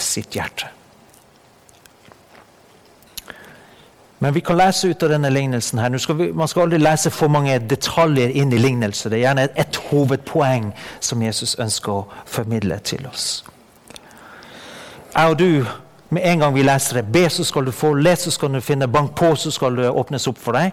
sitt 0.00 0.32
hjerte. 0.36 0.70
Men 4.18 4.32
vi 4.34 4.40
kan 4.40 4.56
lese 4.56 4.88
ut 4.88 5.02
av 5.02 5.12
denne 5.12 5.30
lignelsen. 5.30 5.78
her. 5.78 5.98
Skal 5.98 6.16
vi, 6.16 6.32
man 6.32 6.48
skal 6.48 6.62
aldri 6.62 6.78
lese 6.78 7.10
for 7.10 7.28
mange 7.28 7.58
detaljer 7.58 8.32
inn 8.32 8.52
i 8.52 8.58
lignelser. 8.58 9.10
Det 9.10 9.18
er 9.18 9.26
gjerne 9.26 9.48
ett 9.54 9.76
hovedpoeng 9.90 10.70
som 11.00 11.22
Jesus 11.22 11.58
ønsker 11.60 11.92
å 11.92 12.06
formidle 12.24 12.78
til 12.78 13.06
oss. 13.06 13.44
Jeg 15.12 15.30
og 15.30 15.38
du, 15.38 15.66
med 16.08 16.24
en 16.24 16.40
gang 16.40 16.54
vi 16.54 16.64
leser 16.64 17.02
det, 17.02 17.12
be 17.12 17.28
så 17.28 17.44
skal 17.44 17.68
du 17.68 17.72
få, 17.72 17.92
les 17.94 18.24
så 18.24 18.32
skal 18.32 18.56
du 18.56 18.60
finne, 18.60 18.88
bank 18.88 19.12
på 19.16 19.34
så 19.36 19.52
skal 19.52 19.76
det 19.76 19.92
åpnes 19.92 20.28
opp 20.28 20.40
for 20.40 20.56
deg, 20.56 20.72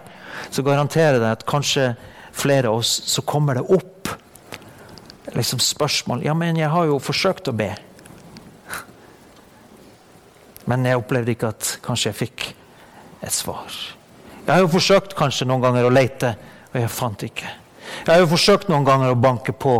så 0.50 0.64
garanterer 0.64 1.20
jeg 1.20 1.30
at 1.30 1.46
kanskje 1.48 1.92
flere 2.34 2.68
av 2.68 2.82
oss 2.82 3.02
så 3.06 3.22
kommer 3.22 3.54
det 3.54 3.64
opp 3.72 4.08
liksom 5.34 5.58
spørsmål. 5.62 6.24
Ja, 6.26 6.34
men 6.34 6.58
jeg 6.58 6.70
har 6.70 6.86
jo 6.90 7.00
forsøkt 7.02 7.48
å 7.50 7.56
be. 7.56 7.72
Men 10.70 10.86
jeg 10.88 11.00
opplevde 11.00 11.34
ikke 11.34 11.52
at 11.54 11.74
kanskje 11.84 12.10
jeg 12.10 12.20
fikk 12.20 12.46
et 13.24 13.34
svar. 13.34 13.72
Jeg 14.44 14.52
har 14.52 14.62
jo 14.64 14.72
forsøkt 14.72 15.16
kanskje 15.16 15.48
noen 15.48 15.64
ganger 15.64 15.88
å 15.88 15.92
lete, 15.92 16.34
og 16.72 16.80
jeg 16.80 16.92
fant 16.92 17.26
ikke. 17.26 17.50
Jeg 18.04 18.10
har 18.10 18.22
jo 18.22 18.30
forsøkt 18.32 18.70
noen 18.72 18.86
ganger 18.86 19.12
å 19.12 19.18
banke 19.20 19.54
på, 19.56 19.76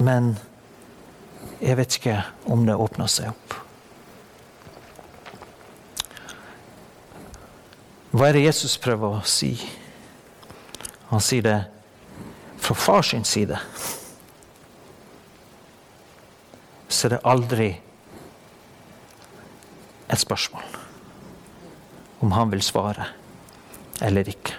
men 0.00 0.32
jeg 1.60 1.76
vet 1.76 1.98
ikke 1.98 2.16
om 2.50 2.64
det 2.66 2.78
åpner 2.78 3.10
seg 3.10 3.30
opp. 3.34 3.56
Hva 8.10 8.26
er 8.26 8.38
det 8.38 8.46
Jesus 8.48 8.74
prøver 8.82 9.20
å 9.20 9.26
si? 9.28 9.52
Han 11.10 11.22
sier 11.24 11.42
det 11.42 11.58
fra 12.60 12.74
fars 12.74 13.14
side. 13.26 13.58
Så 16.88 17.06
er 17.06 17.16
det 17.16 17.24
aldri 17.26 17.70
et 20.10 20.20
spørsmål 20.20 20.78
om 22.20 22.34
han 22.36 22.50
vil 22.52 22.62
svare 22.62 23.06
eller 24.04 24.28
ikke. 24.28 24.56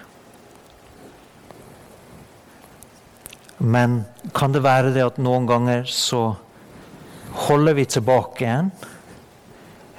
Men 3.62 4.02
kan 4.34 4.54
det 4.54 4.64
være 4.64 4.90
det 4.94 5.04
at 5.04 5.20
noen 5.22 5.46
ganger 5.46 5.84
så 5.86 6.32
holder 7.46 7.76
vi 7.78 7.86
tilbake 7.86 8.44
igjen 8.44 8.72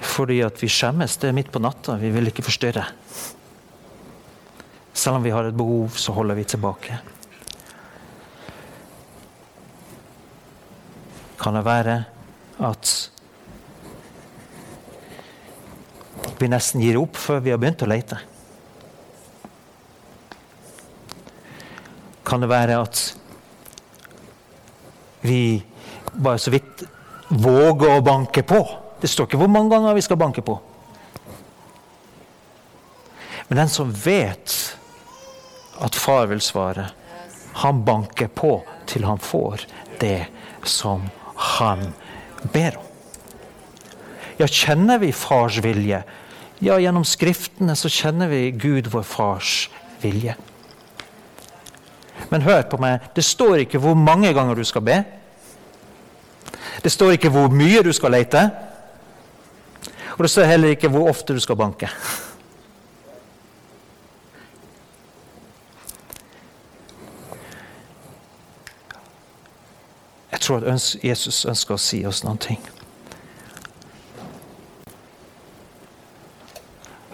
fordi 0.04 0.42
at 0.44 0.58
vi 0.60 0.68
skjemmes? 0.68 1.16
Det 1.16 1.30
er 1.30 1.36
midt 1.36 1.50
på 1.52 1.62
natta, 1.64 1.96
vi 1.98 2.10
vil 2.12 2.28
ikke 2.28 2.44
forstyrre. 2.44 2.84
Selv 4.94 5.18
om 5.18 5.24
vi 5.26 5.32
har 5.34 5.44
et 5.44 5.56
behov, 5.58 5.90
så 5.98 6.14
holder 6.14 6.38
vi 6.38 6.44
tilbake. 6.46 6.98
Kan 11.40 11.58
det 11.58 11.64
være 11.66 11.96
at 12.64 12.92
vi 16.38 16.48
nesten 16.48 16.80
gir 16.80 16.96
opp 17.00 17.18
før 17.20 17.42
vi 17.42 17.52
har 17.52 17.58
begynt 17.60 17.82
å 17.84 17.90
lete? 17.90 18.20
Kan 22.24 22.40
det 22.40 22.48
være 22.48 22.78
at 22.80 23.02
vi 25.24 25.40
bare 26.14 26.40
så 26.40 26.54
vidt 26.54 26.86
våger 27.28 27.98
å 27.98 28.04
banke 28.06 28.46
på? 28.46 28.62
Det 29.02 29.10
står 29.10 29.28
ikke 29.28 29.42
hvor 29.42 29.52
mange 29.52 29.74
ganger 29.74 29.98
vi 29.98 30.06
skal 30.06 30.20
banke 30.22 30.46
på. 30.46 30.56
Men 33.50 33.60
den 33.60 33.68
som 33.68 33.90
vet 33.92 34.54
at 35.80 35.94
far 35.98 36.26
vil 36.30 36.40
svare. 36.40 36.88
Han 37.64 37.84
banker 37.86 38.28
på 38.34 38.58
til 38.86 39.06
han 39.06 39.18
får 39.18 39.66
det 40.00 40.26
som 40.66 41.06
han 41.58 41.92
ber 42.52 42.78
om. 42.78 42.90
Ja, 44.38 44.46
kjenner 44.50 44.98
vi 44.98 45.12
fars 45.14 45.60
vilje? 45.62 46.00
Ja, 46.58 46.78
gjennom 46.82 47.04
Skriftene 47.06 47.76
så 47.78 47.90
kjenner 47.92 48.30
vi 48.30 48.48
Gud, 48.50 48.88
vår 48.90 49.04
fars 49.06 49.68
vilje. 50.02 50.34
Men 52.30 52.42
hør 52.42 52.64
på 52.70 52.80
meg, 52.82 53.04
det 53.14 53.24
står 53.26 53.62
ikke 53.64 53.78
hvor 53.82 53.94
mange 53.98 54.32
ganger 54.34 54.58
du 54.58 54.64
skal 54.66 54.82
be. 54.86 54.98
Det 56.82 56.92
står 56.92 57.16
ikke 57.16 57.30
hvor 57.32 57.52
mye 57.54 57.82
du 57.86 57.92
skal 57.94 58.14
lete. 58.14 58.42
Og 60.14 60.24
det 60.24 60.30
står 60.30 60.50
heller 60.50 60.74
ikke 60.74 60.90
hvor 60.90 61.10
ofte 61.10 61.34
du 61.34 61.42
skal 61.42 61.58
banke. 61.58 61.90
Tror 70.44 70.66
at 70.68 70.90
Jesus 71.04 71.44
ønsker 71.48 71.76
å 71.76 71.80
si 71.80 72.02
oss 72.06 72.22
noen 72.24 72.40
ting. 72.40 72.60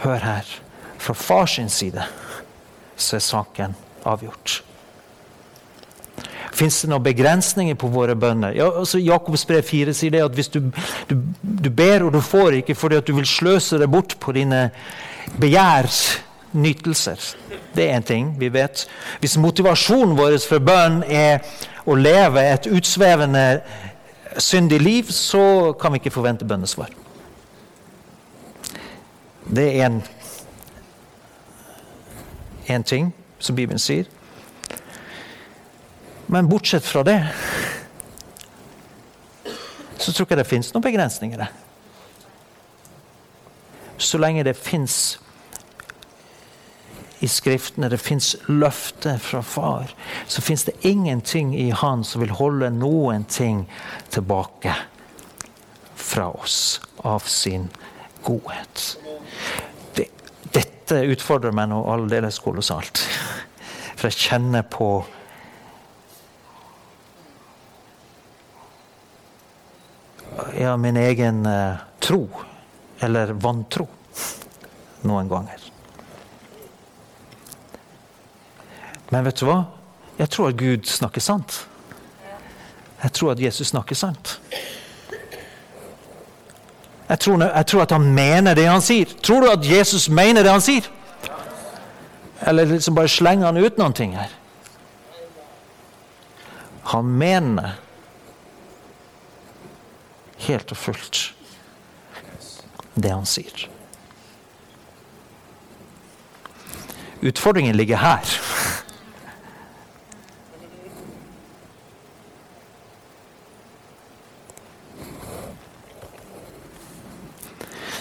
Hør 0.00 0.24
her. 0.24 0.56
Fra 1.00 1.14
fars 1.16 1.58
side 1.72 2.04
så 2.96 3.16
er 3.16 3.24
saken 3.24 3.76
avgjort. 4.04 4.60
Fins 6.52 6.82
det 6.82 6.90
noen 6.90 7.04
begrensninger 7.04 7.76
på 7.78 7.88
våre 7.92 8.16
bønner? 8.18 8.52
Ja, 8.56 8.66
altså 8.82 8.98
Jakobs 9.00 9.46
brev 9.48 9.62
4 9.64 9.94
sier 9.96 10.12
det 10.12 10.24
at 10.24 10.34
hvis 10.36 10.50
du, 10.52 10.60
du, 11.08 11.16
du, 11.40 11.70
ber 11.70 12.04
og 12.04 12.12
du 12.12 12.20
får 12.24 12.58
ikke 12.60 12.76
fordi 12.76 12.98
at 13.00 13.06
du 13.08 13.14
vil 13.16 13.28
sløse 13.28 13.78
det 13.80 13.88
bort 13.88 14.16
på 14.20 14.34
dine 14.36 14.66
begjærsnytelser. 15.40 17.18
Det 17.76 17.86
er 17.86 17.96
en 17.96 18.08
ting 18.08 18.34
vi 18.40 18.50
vet. 18.52 18.84
Hvis 19.22 19.38
motivasjonen 19.40 20.16
vår 20.18 20.36
for 20.44 20.60
bønn 20.64 21.00
er 21.06 21.40
å 21.86 21.94
leve 21.94 22.42
et 22.52 22.66
utsvevende, 22.70 23.60
syndig 24.38 24.80
liv, 24.80 25.10
så 25.12 25.72
kan 25.80 25.92
vi 25.92 26.00
ikke 26.00 26.14
forvente 26.14 26.46
bønnesvar. 26.48 26.92
Det 29.50 29.66
er 29.80 29.88
en, 32.68 32.82
ting 32.86 33.10
som 33.38 33.56
Bibelen 33.56 33.78
sier. 33.82 34.04
Men 36.30 36.48
bortsett 36.48 36.86
fra 36.86 37.02
det 37.02 37.18
så 40.00 40.12
tror 40.12 40.22
jeg 40.22 40.30
ikke 40.30 40.38
det 40.38 40.48
fins 40.48 40.70
noen 40.72 40.84
begrensninger. 40.84 41.42
Så 44.00 44.18
lenge 44.18 44.46
det 44.46 44.56
fins 44.56 45.18
i 47.20 47.28
Skriftene, 47.28 47.90
det 47.92 48.00
fins 48.00 48.32
løfter 48.48 49.18
fra 49.20 49.42
far, 49.44 49.92
så 50.26 50.42
fins 50.42 50.64
det 50.64 50.78
ingenting 50.88 51.52
i 51.58 51.68
han 51.70 52.04
som 52.04 52.22
vil 52.24 52.32
holde 52.38 52.70
noen 52.72 53.26
ting 53.28 53.66
tilbake 54.08 54.72
fra 56.00 56.30
oss 56.30 56.80
av 56.96 57.28
sin 57.28 57.68
godhet. 58.24 58.86
Det, 59.94 60.08
dette 60.56 61.04
utfordrer 61.12 61.52
meg 61.54 61.68
nå 61.70 61.82
aldeles 61.92 62.40
kolossalt. 62.40 63.04
For 64.00 64.08
jeg 64.08 64.30
kjenner 64.30 64.64
på 64.64 64.90
ja, 70.56 70.76
min 70.80 70.96
egen 70.96 71.44
uh, 71.46 71.84
tro, 72.00 72.24
eller 73.04 73.36
vantro, 73.36 73.86
noen 75.04 75.28
ganger. 75.28 75.69
Men 79.10 79.26
vet 79.26 79.40
du 79.40 79.46
hva? 79.48 79.64
Jeg 80.18 80.30
tror 80.30 80.50
at 80.50 80.58
Gud 80.60 80.86
snakker 80.86 81.20
sant. 81.24 81.66
Jeg 83.02 83.12
tror 83.16 83.32
at 83.32 83.40
Jesus 83.40 83.72
snakker 83.72 83.96
sant. 83.96 84.40
Jeg 87.08 87.18
tror, 87.18 87.42
jeg 87.42 87.66
tror, 87.66 87.82
at 87.82 87.90
han 87.90 88.04
mener 88.14 88.54
det 88.54 88.68
han 88.68 88.82
sier. 88.84 89.10
Tror 89.22 89.40
du 89.40 89.50
at 89.50 89.64
Jesus 89.66 90.08
mener 90.08 90.46
det 90.46 90.52
han 90.52 90.62
sier? 90.62 90.86
Eller 92.46 92.64
liksom 92.70 92.94
bare 92.94 93.10
slenger 93.10 93.50
han 93.50 93.58
ut 93.58 93.80
noen 93.80 93.96
ting 93.96 94.14
her? 94.14 94.30
Han 96.92 97.10
mener 97.18 97.74
helt 100.46 100.70
og 100.70 100.78
fullt 100.78 101.24
det 102.94 103.10
han 103.10 103.26
sier. 103.28 103.66
Utfordringen 107.20 107.76
ligger 107.76 108.00
her. 108.00 108.38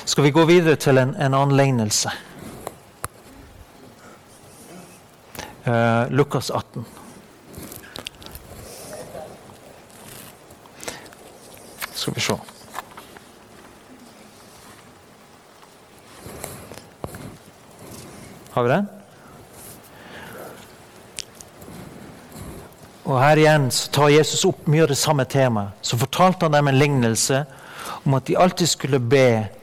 Skal 0.09 0.23
vi 0.23 0.31
gå 0.31 0.41
videre 0.45 0.73
til 0.75 0.97
en, 0.97 1.11
en 1.21 1.33
annen 1.37 1.53
lignelse. 1.53 2.09
Uh, 5.67 6.09
Lukas 6.09 6.49
18. 6.49 6.85
Skal 11.93 12.15
vi 12.15 12.23
se. 12.25 12.37
Har 18.51 18.63
vi 18.63 18.69
den? 18.69 18.89
Og 23.03 23.21
Her 23.21 23.37
igjen 23.37 23.69
så 23.69 23.93
tar 23.93 24.09
Jesus 24.09 24.41
opp 24.49 24.65
mye 24.65 24.87
av 24.87 24.89
det 24.89 24.97
samme 24.97 25.29
temaet. 25.29 25.77
Så 25.85 26.01
fortalte 26.01 26.49
han 26.49 26.57
dem 26.57 26.73
en 26.73 26.81
lignelse 26.81 27.45
om 28.01 28.17
at 28.17 28.25
de 28.25 28.41
alltid 28.41 28.73
skulle 28.73 28.99
be 28.99 29.58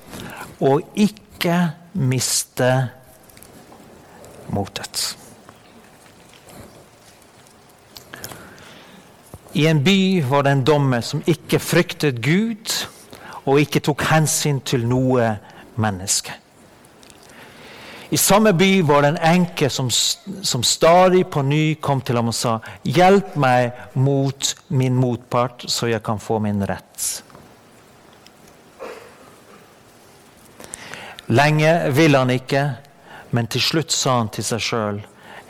og 0.61 0.83
ikke 0.95 1.59
miste 1.92 2.71
motet. 4.53 5.16
I 9.57 9.66
en 9.71 9.81
by 9.85 10.23
var 10.29 10.45
det 10.45 10.53
en 10.53 10.64
dommer 10.69 11.01
som 11.01 11.23
ikke 11.27 11.61
fryktet 11.62 12.19
Gud 12.25 12.73
og 13.47 13.61
ikke 13.62 13.81
tok 13.81 14.03
hensyn 14.11 14.59
til 14.61 14.85
noe 14.88 15.31
menneske. 15.81 16.35
I 18.11 18.19
samme 18.21 18.53
by 18.55 18.69
var 18.87 19.03
det 19.03 19.09
en 19.14 19.23
enke 19.33 19.71
som, 19.73 19.88
som 19.90 20.62
stadig 20.62 21.25
på 21.33 21.42
ny 21.42 21.79
kom 21.83 22.01
til 22.01 22.21
ham 22.21 22.29
og 22.31 22.37
sa:" 22.37 22.59
Hjelp 22.85 23.35
meg 23.37 23.73
mot 23.95 24.55
min 24.69 24.95
motpart, 24.95 25.64
så 25.66 25.90
jeg 25.90 26.03
kan 26.03 26.19
få 26.23 26.38
min 26.38 26.62
rett. 26.62 27.23
Lenge 31.27 31.93
ville 31.93 32.19
han 32.19 32.31
ikke, 32.31 32.77
Men 33.31 33.47
til 33.51 33.61
slutt 33.61 33.93
sa 33.93 34.21
han 34.21 34.31
til 34.33 34.47
seg 34.47 34.62
sjøl, 34.62 35.01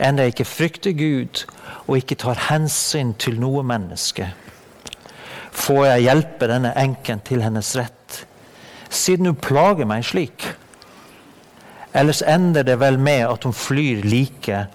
enda 0.01 0.25
jeg 0.25 0.35
ikke 0.35 0.49
frykter 0.49 0.95
Gud 0.97 1.45
og 1.87 1.99
ikke 2.01 2.17
tar 2.19 2.41
hensyn 2.49 3.13
til 3.21 3.37
noe 3.41 3.63
menneske, 3.67 4.31
får 5.53 5.85
jeg 5.87 6.07
hjelpe 6.09 6.49
denne 6.51 6.73
enken 6.81 7.23
til 7.25 7.45
hennes 7.45 7.75
rett, 7.79 8.25
siden 8.91 9.31
hun 9.31 9.39
plager 9.39 9.89
meg 9.89 10.05
slik. 10.09 10.49
Ellers 11.97 12.25
ender 12.27 12.67
det 12.67 12.81
vel 12.81 12.99
med 12.99 13.23
at 13.29 13.45
hun 13.45 13.55
flyr 13.57 14.03
like 14.05 14.67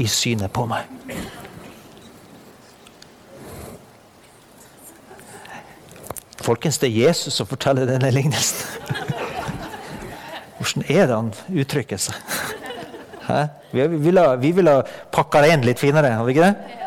i 0.00 0.06
synet 0.08 0.52
på 0.52 0.68
meg. 0.70 0.86
Folkens, 6.40 6.78
det 6.80 6.88
er 6.88 7.08
Jesus 7.08 7.34
som 7.36 7.48
forteller 7.48 7.88
denne 7.88 8.12
lignelsen. 8.14 8.99
Hvordan 10.60 10.84
er 10.92 11.06
det 11.08 11.16
han 11.16 11.30
uttrykker 11.62 12.00
seg? 12.00 12.36
Vi, 13.70 13.86
ville, 14.02 14.24
vi 14.42 14.50
ville 14.52 14.72
pakka 15.14 15.40
det 15.44 15.52
inn 15.54 15.62
litt 15.64 15.80
finere, 15.80 16.10
har 16.18 16.26
vi 16.26 16.34
ikke 16.34 16.48
det? 16.50 16.78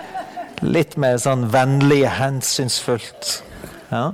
Litt 0.64 0.98
mer 1.00 1.16
sånn 1.20 1.48
vennlig, 1.52 2.04
hensynsfullt. 2.20 3.30
Ja. 3.90 4.12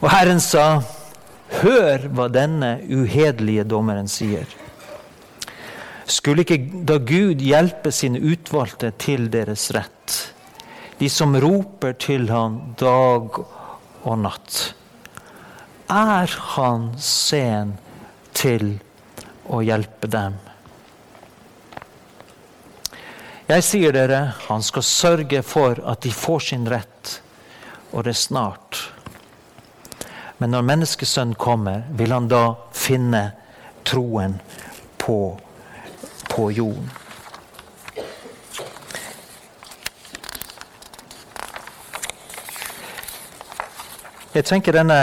Og 0.00 0.08
Herren 0.12 0.40
sa, 0.42 0.82
hør 1.60 2.06
hva 2.14 2.28
denne 2.32 2.76
uhederlige 2.86 3.66
dommeren 3.68 4.08
sier. 4.10 4.46
Skulle 6.06 6.46
ikke 6.46 6.60
da 6.86 7.00
Gud 7.02 7.42
hjelpe 7.42 7.90
sine 7.94 8.20
utvalgte 8.22 8.92
til 9.02 9.26
deres 9.32 9.68
rett, 9.74 10.20
de 11.00 11.10
som 11.12 11.34
roper 11.42 11.96
til 12.00 12.30
han 12.30 12.60
dag 12.78 13.40
og 13.42 14.14
natt? 14.22 14.60
Er 15.90 16.30
han 16.54 16.92
sen 17.02 17.76
til 18.36 18.76
å 19.48 19.62
hjelpe 19.64 20.10
dem? 20.12 20.36
Jeg 23.46 23.62
sier 23.62 23.94
dere, 23.94 24.20
han 24.48 24.62
skal 24.66 24.82
sørge 24.82 25.40
for 25.46 25.78
at 25.86 26.02
de 26.02 26.10
får 26.10 26.40
sin 26.48 26.66
rett, 26.68 27.20
og 27.92 28.04
det 28.04 28.16
er 28.16 28.18
snart. 28.18 28.80
Men 30.38 30.50
når 30.52 30.66
menneskesønnen 30.66 31.38
kommer, 31.40 31.86
vil 31.96 32.12
han 32.12 32.26
da 32.28 32.56
finne 32.74 33.22
troen 33.86 34.34
på, 34.98 35.20
på 36.28 36.50
jorden. 36.52 36.90
Jeg 44.36 44.44
tenker 44.44 44.74
denne 44.76 44.98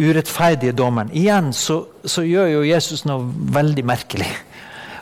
urettferdige 0.00 0.72
dommen. 0.72 1.10
Igjen 1.12 1.52
så, 1.52 1.84
så, 2.04 2.24
gjør 2.24 2.48
jo 2.54 2.64
Jesus 2.66 3.04
noe 3.08 3.26
veldig 3.54 3.84
merkelig. 3.86 4.28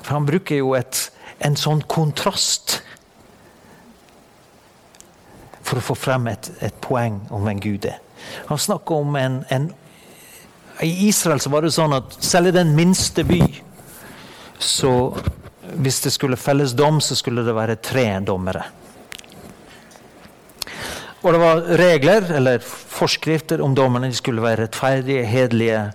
For 0.03 0.17
han 0.17 0.27
bruker 0.29 0.61
jo 0.61 0.75
et, 0.79 1.09
en 1.45 1.57
sånn 1.59 1.85
kontrast 1.91 2.81
for 5.69 5.79
å 5.79 5.85
få 5.91 5.97
frem 5.99 6.31
et, 6.33 6.51
et 6.65 6.77
poeng 6.83 7.21
om 7.35 7.45
hvem 7.45 7.61
Gud 7.63 7.89
er. 7.91 8.01
Han 8.49 8.61
snakker 8.61 9.05
om 9.05 9.17
en, 9.21 9.43
en 9.53 9.69
I 10.83 10.91
Israel 11.09 11.41
så 11.41 11.53
var 11.53 11.65
det 11.65 11.75
sånn 11.77 11.95
at 11.97 12.17
selv 12.25 12.51
i 12.51 12.57
den 12.57 12.75
minste 12.77 13.25
by 13.29 13.43
så 14.59 14.91
Hvis 15.69 16.01
det 16.01 16.11
skulle 16.11 16.39
felles 16.41 16.73
dom, 16.73 16.97
så 17.05 17.15
skulle 17.15 17.45
det 17.45 17.53
være 17.55 17.75
tre 17.85 18.07
dommere. 18.25 18.63
Og 21.21 21.35
det 21.35 21.41
var 21.43 21.61
regler 21.77 22.25
eller 22.39 22.65
forskrifter 22.99 23.63
om 23.65 23.75
dommerne. 23.79 24.11
De 24.11 24.19
skulle 24.19 24.45
være 24.45 24.65
rettferdige, 24.67 25.25
hederlige 25.27 25.87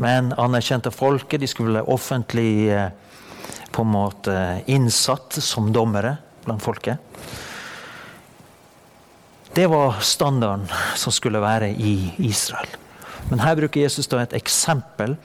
men 0.00 0.32
anerkjente 0.38 0.92
folket. 0.94 1.40
De 1.40 1.48
skulle 1.50 1.74
være 1.76 1.92
offentlig 1.92 2.70
eh, 2.72 2.90
på 3.70 3.84
en 3.84 3.92
måte 3.92 4.34
innsatt 4.70 5.38
som 5.44 5.70
dommere 5.74 6.16
blant 6.44 6.62
folket. 6.62 6.98
Det 9.54 9.66
var 9.66 9.98
standarden 10.00 10.68
som 10.96 11.12
skulle 11.12 11.42
være 11.42 11.72
i 11.74 12.14
Israel. 12.22 12.70
Men 13.30 13.42
her 13.42 13.58
bruker 13.58 13.82
Jesus 13.82 14.08
da 14.10 14.22
et 14.22 14.34
eksempel 14.38 15.16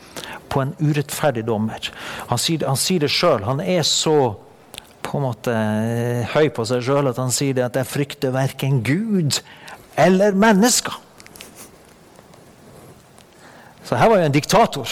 på 0.50 0.62
en 0.62 0.74
urettferdig 0.82 1.46
dommer. 1.48 1.92
Han 2.30 2.42
sier, 2.42 2.66
han 2.68 2.80
sier 2.80 3.06
det 3.06 3.12
sjøl. 3.14 3.46
Han 3.46 3.62
er 3.62 3.86
så 3.88 4.36
på 5.06 5.20
en 5.20 5.28
måte 5.28 5.54
eh, 5.54 6.34
høy 6.34 6.50
på 6.54 6.66
seg 6.68 6.84
sjøl 6.86 7.12
at 7.12 7.22
han 7.22 7.32
sier 7.34 7.54
det 7.56 7.68
at 7.68 7.78
'jeg 7.78 7.88
frykter 7.88 8.34
verken 8.34 8.82
Gud 8.84 9.40
eller 9.96 10.32
mennesker'. 10.32 11.02
Så 13.84 13.96
her 13.96 14.10
var 14.10 14.18
jo 14.18 14.26
en 14.26 14.32
diktator. 14.32 14.90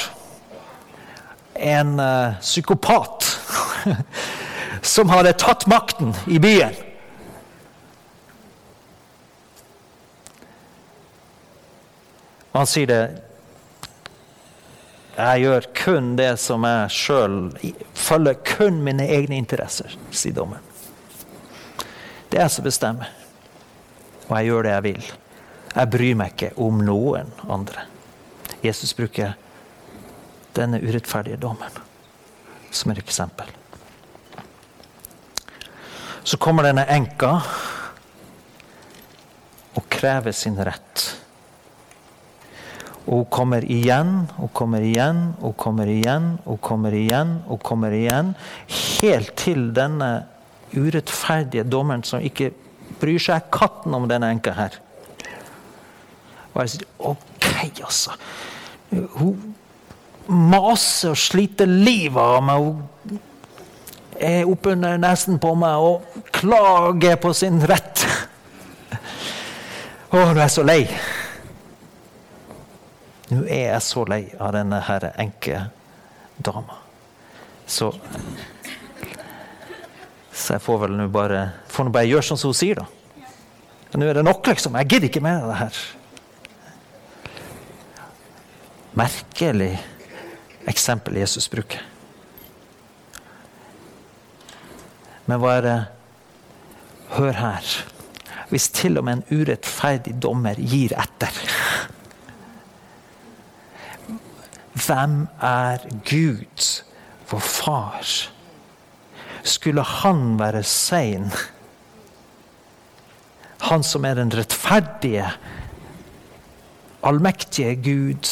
En 1.56 2.00
uh, 2.00 2.34
psykopat 2.42 3.39
som 4.82 5.10
hadde 5.10 5.34
tatt 5.34 5.68
makten 5.68 6.13
i 6.28 6.39
byen. 6.39 6.76
Og 12.54 12.60
han 12.62 12.70
sier 12.70 12.89
det 12.89 13.04
jeg 15.13 15.44
gjør 15.44 15.66
kun 15.78 16.13
det 16.18 16.32
som 16.42 16.63
jeg 16.66 16.94
sjøl 16.94 17.36
Følger 17.94 18.38
kun 18.48 18.80
mine 18.82 19.06
egne 19.06 19.38
interesser, 19.38 19.94
sier 20.10 20.34
dommen. 20.34 20.62
Det 22.32 22.39
er 22.39 22.48
jeg 22.48 22.56
som 22.56 22.66
bestemmer. 22.66 23.12
Og 24.28 24.38
jeg 24.38 24.50
gjør 24.50 24.68
det 24.68 24.76
jeg 24.76 24.86
vil. 24.88 25.10
Jeg 25.74 25.92
bryr 25.96 26.20
meg 26.20 26.36
ikke 26.36 26.52
om 26.62 26.84
noen 26.86 27.32
andre. 27.52 27.88
Jesus 28.64 28.94
bruker 28.96 29.34
denne 30.56 30.80
urettferdige 30.84 31.40
dommen 31.42 31.82
som 32.74 32.94
et 32.94 33.02
eksempel. 33.02 33.50
Så 36.24 36.40
kommer 36.40 36.64
denne 36.64 36.86
enka 36.94 37.34
og 39.74 39.90
krever 39.92 40.32
sin 40.32 40.56
rett. 40.62 41.10
Og 43.04 43.26
hun 43.26 43.32
kommer 43.36 43.66
igjen 43.68 44.14
og 44.40 44.54
kommer 44.56 44.84
igjen 44.86 45.34
og 45.44 45.58
kommer 45.60 45.90
igjen 45.92 46.38
og 46.48 46.62
kommer 46.64 46.96
igjen 46.96 47.42
og 47.52 47.60
kommer 47.66 47.92
igjen. 47.92 48.32
Helt 49.02 49.34
til 49.42 49.74
denne 49.76 50.14
urettferdige 50.74 51.66
dommeren 51.68 52.06
som 52.08 52.24
ikke 52.24 52.54
bryr 53.04 53.20
seg 53.22 53.52
katten 53.54 53.96
om 53.98 54.08
denne 54.08 54.32
enka 54.32 54.56
her. 54.56 54.80
Og 56.54 56.63
jeg 56.63 56.76
sier 56.76 56.88
OK, 57.12 57.50
altså. 57.84 58.16
Hun 59.18 59.56
maser 60.28 61.13
og 61.13 61.20
sliter 61.20 61.70
livet 61.70 62.22
av 62.22 62.44
meg. 62.46 62.68
Hun 62.68 63.22
er 64.24 64.48
oppunder 64.48 65.00
nesen 65.02 65.39
på 65.42 65.54
meg 65.58 65.84
og 65.84 66.22
klager 66.36 67.18
på 67.22 67.34
sin 67.36 67.60
rett. 67.68 68.06
Å, 70.13 70.20
nå 70.20 70.38
er 70.38 70.44
jeg 70.46 70.54
så 70.54 70.66
lei. 70.68 70.82
Nå 73.34 73.42
er 73.48 73.63
jeg 73.72 73.82
så 73.82 74.04
lei 74.06 74.24
av 74.38 74.54
denne 74.54 74.80
her 74.86 75.10
enkedama. 75.18 76.78
Så 77.66 77.89
Så 80.34 80.56
jeg 80.56 80.63
får 80.65 80.80
vel 80.82 80.96
nå 80.98 81.08
bare 81.13 81.46
får 81.69 81.91
bare 81.93 82.10
gjøre 82.10 82.26
som 82.26 82.39
hun 82.41 82.58
sier, 82.58 82.82
da. 82.82 82.88
Nå 83.93 84.08
er 84.10 84.17
det 84.17 84.26
nok, 84.26 84.48
liksom. 84.50 84.74
Jeg 84.82 84.89
gidder 84.89 85.12
ikke 85.12 85.22
mer 85.22 85.43
av 85.43 85.52
det 85.52 85.58
her. 85.60 85.82
Merkelig 88.98 89.74
eksempel 90.69 91.19
Jesus 91.22 91.46
bruker. 91.50 91.82
Men 95.30 95.41
hva 95.41 95.58
er 95.58 95.67
det 95.67 95.80
Hør 97.13 97.36
her. 97.38 97.67
Hvis 98.50 98.72
til 98.74 98.98
og 98.98 99.06
med 99.06 99.19
en 99.19 99.41
urettferdig 99.41 100.15
dommer 100.22 100.58
gir 100.58 100.96
etter 100.98 101.36
Hvem 104.74 105.28
er 105.38 105.86
Gud, 106.10 106.65
vår 107.30 107.43
far? 107.46 108.33
Skulle 109.43 109.84
han 109.84 110.38
være 110.39 110.63
sein? 110.63 111.32
Han 113.67 113.84
som 113.84 114.06
er 114.06 114.17
den 114.19 114.32
rettferdige, 114.36 115.27
allmektige 117.03 117.75
Gud. 117.75 118.29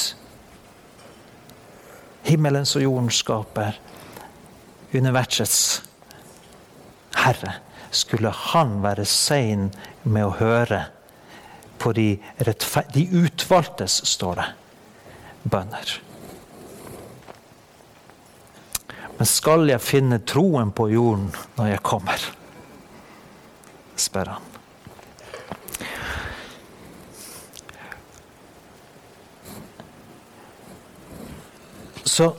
Himmelens 2.27 2.75
og 2.75 2.83
jordens 2.83 3.19
skaper. 3.23 3.79
Universets 4.93 5.83
herre. 7.15 7.59
Skulle 7.91 8.31
han 8.31 8.77
være 8.83 9.05
sein 9.05 9.69
med 10.03 10.27
å 10.27 10.35
høre 10.39 10.85
på 11.81 11.91
de, 11.95 12.13
de 12.93 13.03
utvalgtes, 13.23 14.01
står 14.07 14.39
det, 14.39 14.47
bønner? 15.51 15.97
Men 19.21 19.27
skal 19.29 19.69
jeg 19.69 19.77
finne 19.85 20.17
troen 20.25 20.71
på 20.73 20.87
jorden 20.89 21.27
når 21.53 21.67
jeg 21.75 21.81
kommer? 21.85 22.23
spør 24.01 24.31
han. 24.31 24.47
Så 32.01 32.31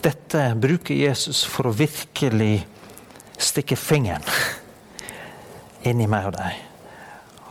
dette 0.00 0.48
bruker 0.64 0.96
Jesus 0.96 1.44
for 1.44 1.68
å 1.68 1.76
virkelig 1.76 2.64
stikke 3.36 3.76
fingeren 3.76 4.24
inn 5.84 6.00
i 6.00 6.08
meg 6.08 6.32
og 6.32 6.38
deg. 6.40 6.56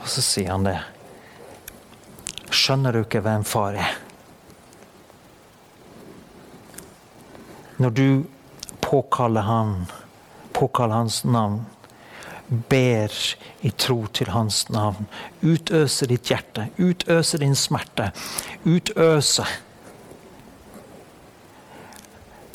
Og 0.02 0.10
så 0.18 0.26
sier 0.34 0.56
han 0.56 0.66
det. 0.66 0.80
Skjønner 2.50 2.98
du 2.98 3.04
ikke 3.06 3.22
hvem 3.22 3.46
far 3.46 3.78
er? 3.78 3.99
Når 7.80 7.90
du 7.96 8.24
påkaller 8.84 9.42
han, 9.48 9.86
påkaller 10.52 10.96
hans 10.96 11.24
navn, 11.24 11.62
ber 12.50 13.14
i 13.62 13.72
tro 13.72 14.02
til 14.14 14.32
hans 14.34 14.66
navn, 14.74 15.08
utøser 15.42 16.10
ditt 16.12 16.32
hjerte, 16.32 16.68
utøser 16.82 17.44
din 17.46 17.56
smerte, 17.56 18.10
utøser 18.66 19.60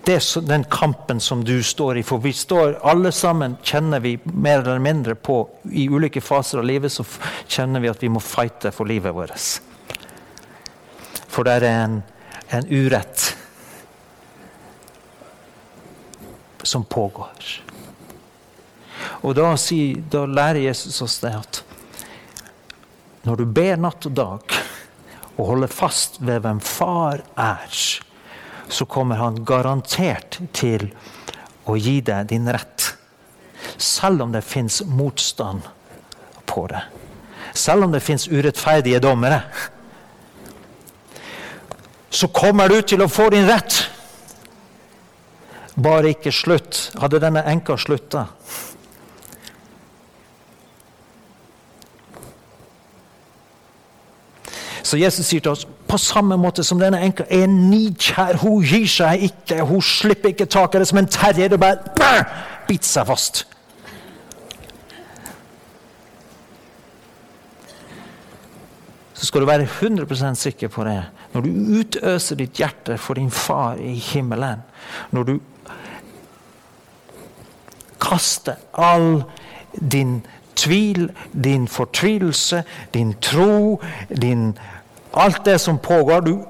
det 0.05 0.19
er 0.19 0.43
den 0.45 0.65
kampen 0.69 1.21
som 1.21 1.45
du 1.45 1.63
står 1.65 1.97
i. 1.97 2.03
For 2.05 2.21
vi 2.21 2.33
står 2.37 2.75
alle 2.85 3.09
sammen, 3.13 3.57
kjenner 3.65 4.03
vi 4.05 4.19
mer 4.25 4.59
eller 4.61 4.83
mindre 4.85 5.15
på 5.17 5.39
I 5.73 5.87
ulike 5.89 6.21
faser 6.21 6.61
av 6.61 6.67
livet 6.69 6.93
så 6.93 7.07
kjenner 7.49 7.81
vi 7.81 7.89
at 7.89 8.03
vi 8.05 8.11
må 8.13 8.21
fighte 8.21 8.73
for 8.73 8.85
livet 8.85 9.17
vårt. 9.17 9.47
For 11.25 11.49
det 11.49 11.57
er 11.57 11.67
en, 11.71 11.97
en 12.53 12.69
urett 12.69 13.31
som 16.67 16.85
pågår. 16.85 17.61
Og 19.25 19.35
da, 19.37 19.53
da 20.11 20.25
lærer 20.27 20.67
Jesus 20.67 21.01
oss 21.05 21.21
det 21.23 21.35
at 21.37 21.63
når 23.25 23.41
du 23.41 23.45
ber 23.57 23.81
natt 23.81 24.05
og 24.09 24.17
dag 24.17 24.57
og 25.35 25.47
holder 25.49 25.73
fast 25.73 26.21
ved 26.21 26.43
hvem 26.45 26.61
far 26.63 27.23
er, 27.41 27.79
så 28.69 28.87
kommer 28.89 29.21
han 29.21 29.41
garantert 29.47 30.39
til 30.57 30.91
å 31.65 31.77
gi 31.81 31.99
deg 32.05 32.29
din 32.33 32.49
rett. 32.53 32.91
Selv 33.81 34.27
om 34.27 34.35
det 34.35 34.45
fins 34.45 34.83
motstand 34.87 35.65
på 36.47 36.67
det. 36.71 36.83
Selv 37.57 37.87
om 37.87 37.95
det 37.95 38.03
fins 38.05 38.29
urettferdige 38.29 39.01
dommere. 39.03 39.41
Så 42.11 42.29
kommer 42.29 42.69
du 42.69 42.81
til 42.83 43.03
å 43.03 43.11
få 43.11 43.31
din 43.35 43.49
rett. 43.49 43.81
Bare 45.75 46.15
ikke 46.15 46.33
slutt. 46.33 46.91
Hadde 47.01 47.21
denne 47.23 47.43
enka 47.51 47.77
slutta 47.77 48.29
Så 54.85 54.99
Jesus 55.01 55.27
sier 55.27 55.41
til 55.41 55.55
oss 55.55 55.65
på 55.89 55.97
samme 55.99 56.37
måte 56.37 56.63
som 56.67 56.79
denne 56.79 57.01
enka 57.03 57.25
er 57.33 57.47
nidkjær. 57.49 58.37
Hun 58.43 58.65
gir 58.69 58.85
seg 58.91 59.23
ikke, 59.31 59.63
hun 59.65 59.81
slipper 59.83 60.35
ikke 60.35 60.47
taket. 60.47 60.77
Det 60.77 60.85
er 60.85 60.91
som 60.91 61.01
en 61.01 61.09
terrier. 61.11 61.49
Det 61.49 61.61
bare 61.61 62.19
biter 62.69 62.91
seg 62.91 63.09
fast. 63.09 63.45
Så 69.15 69.27
skal 69.27 69.41
du 69.41 69.47
være 69.47 69.69
100 69.69 70.35
sikker 70.35 70.69
på 70.69 70.85
det 70.85 71.03
når 71.35 71.43
du 71.43 71.51
utøser 71.81 72.39
ditt 72.39 72.59
hjerte 72.59 72.99
for 72.99 73.19
din 73.19 73.31
far 73.31 73.79
i 73.79 73.95
himmelen. 73.99 74.63
Når 75.11 75.23
du 75.23 75.35
kaster 78.03 78.61
all 78.75 79.25
din 79.75 80.21
tvil, 80.55 81.09
din 81.33 81.69
fortvilelse, 81.69 82.63
din 82.95 83.15
tro, 83.21 83.83
din 84.11 84.53
Alt 85.15 85.45
det 85.45 85.59
som 85.59 85.79
pågår. 85.79 86.21
Du 86.21 86.45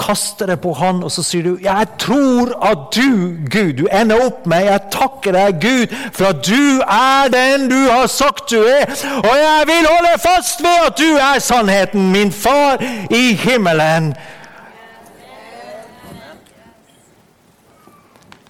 kaster 0.00 0.48
det 0.48 0.56
på 0.64 0.72
han, 0.78 1.02
og 1.04 1.12
så 1.12 1.22
sier 1.22 1.44
du 1.44 1.58
'Jeg 1.60 1.86
tror 1.98 2.54
at 2.70 2.88
du, 2.96 3.36
Gud, 3.50 3.72
du 3.78 3.86
ender 3.92 4.24
opp 4.26 4.46
med 4.46 4.64
Jeg 4.64 4.80
takker 4.90 5.32
deg, 5.32 5.60
Gud, 5.60 5.96
for 6.12 6.32
at 6.32 6.42
du 6.46 6.80
er 6.88 7.28
den 7.28 7.68
du 7.70 7.90
har 7.90 8.06
sagt 8.06 8.50
du 8.50 8.62
er. 8.62 8.84
Og 9.20 9.34
jeg 9.36 9.62
vil 9.66 9.88
holde 9.92 10.16
fast 10.18 10.62
ved 10.62 10.86
at 10.86 10.98
du 10.98 11.10
er 11.16 11.38
sannheten, 11.38 12.12
min 12.12 12.32
far 12.32 12.82
i 13.10 13.34
himmelen. 13.34 14.14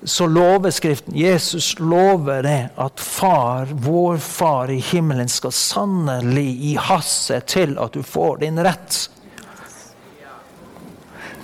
så 0.05 0.27
lover 0.27 0.71
Skriften, 0.71 1.17
Jesus 1.17 1.75
lover 1.79 2.43
det, 2.43 2.69
at 2.79 3.01
far, 3.01 3.69
vår 3.73 4.17
far 4.17 4.71
i 4.73 4.81
himmelen 4.81 5.29
skal 5.29 5.53
sannelig 5.53 6.49
gi 6.61 6.75
hasset 6.81 7.45
til 7.53 7.77
at 7.81 7.95
du 7.95 8.03
får 8.03 8.41
din 8.45 8.61
rett. 8.65 9.11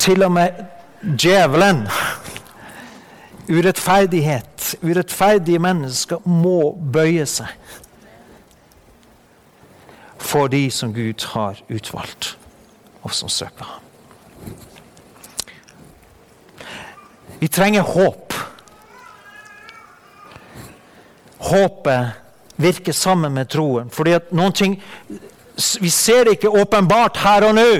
Til 0.07 0.23
og 0.23 0.33
med 0.33 0.61
djevelen. 1.19 1.88
Urettferdighet. 3.51 4.75
Urettferdige 4.83 5.59
mennesker 5.59 6.23
må 6.27 6.77
bøye 6.92 7.27
seg 7.27 7.51
for 10.27 10.51
de 10.51 10.71
som 10.71 10.95
Gud 10.95 11.23
har 11.33 11.59
utvalgt, 11.71 12.33
og 13.03 13.14
som 13.14 13.29
søker 13.31 13.64
ham. 13.64 13.83
Vi 17.38 17.49
trenger 17.49 17.83
håp. 17.83 18.35
Håpet 21.38 22.11
virker 22.57 22.92
sammen 22.92 23.35
med 23.35 23.51
troen. 23.53 23.90
Fordi 23.90 24.16
at 24.16 24.33
noen 24.33 24.53
ting 24.53 24.83
Vi 25.81 25.88
ser 25.88 26.25
det 26.25 26.35
ikke 26.37 26.51
åpenbart 26.53 27.16
her 27.16 27.47
og 27.49 27.55
nå. 27.57 27.71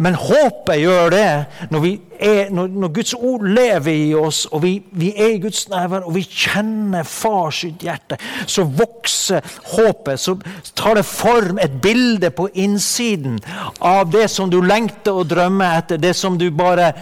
Men 0.00 0.16
håpet 0.16 0.80
gjør 0.80 1.12
det 1.12 1.26
når, 1.70 1.86
er, 2.16 2.48
når, 2.54 2.70
når, 2.72 2.92
Guds 2.96 3.12
ord 3.14 3.44
lever 3.44 3.90
i 3.92 4.14
oss, 4.16 4.46
og 4.48 4.62
vi, 4.64 4.72
vi, 4.96 5.10
er 5.12 5.34
i 5.34 5.40
Guds 5.42 5.66
nærvær, 5.68 6.06
og 6.08 6.14
vi 6.16 6.22
kjenner 6.24 7.04
fars 7.04 7.60
hjerte. 7.68 8.16
Så 8.48 8.64
vokser 8.64 9.44
håpet. 9.74 10.20
Så 10.20 10.38
tar 10.78 10.96
det 10.96 11.04
form, 11.04 11.60
et 11.60 11.76
bilde 11.84 12.32
på 12.32 12.48
innsiden 12.54 13.38
av 13.84 14.08
det 14.12 14.30
som 14.32 14.50
du 14.52 14.60
lengter 14.64 15.20
og 15.20 15.28
drømmer 15.34 15.82
etter. 15.82 16.00
Det 16.00 16.14
som 16.16 16.40
du 16.40 16.48
bare 16.50 16.94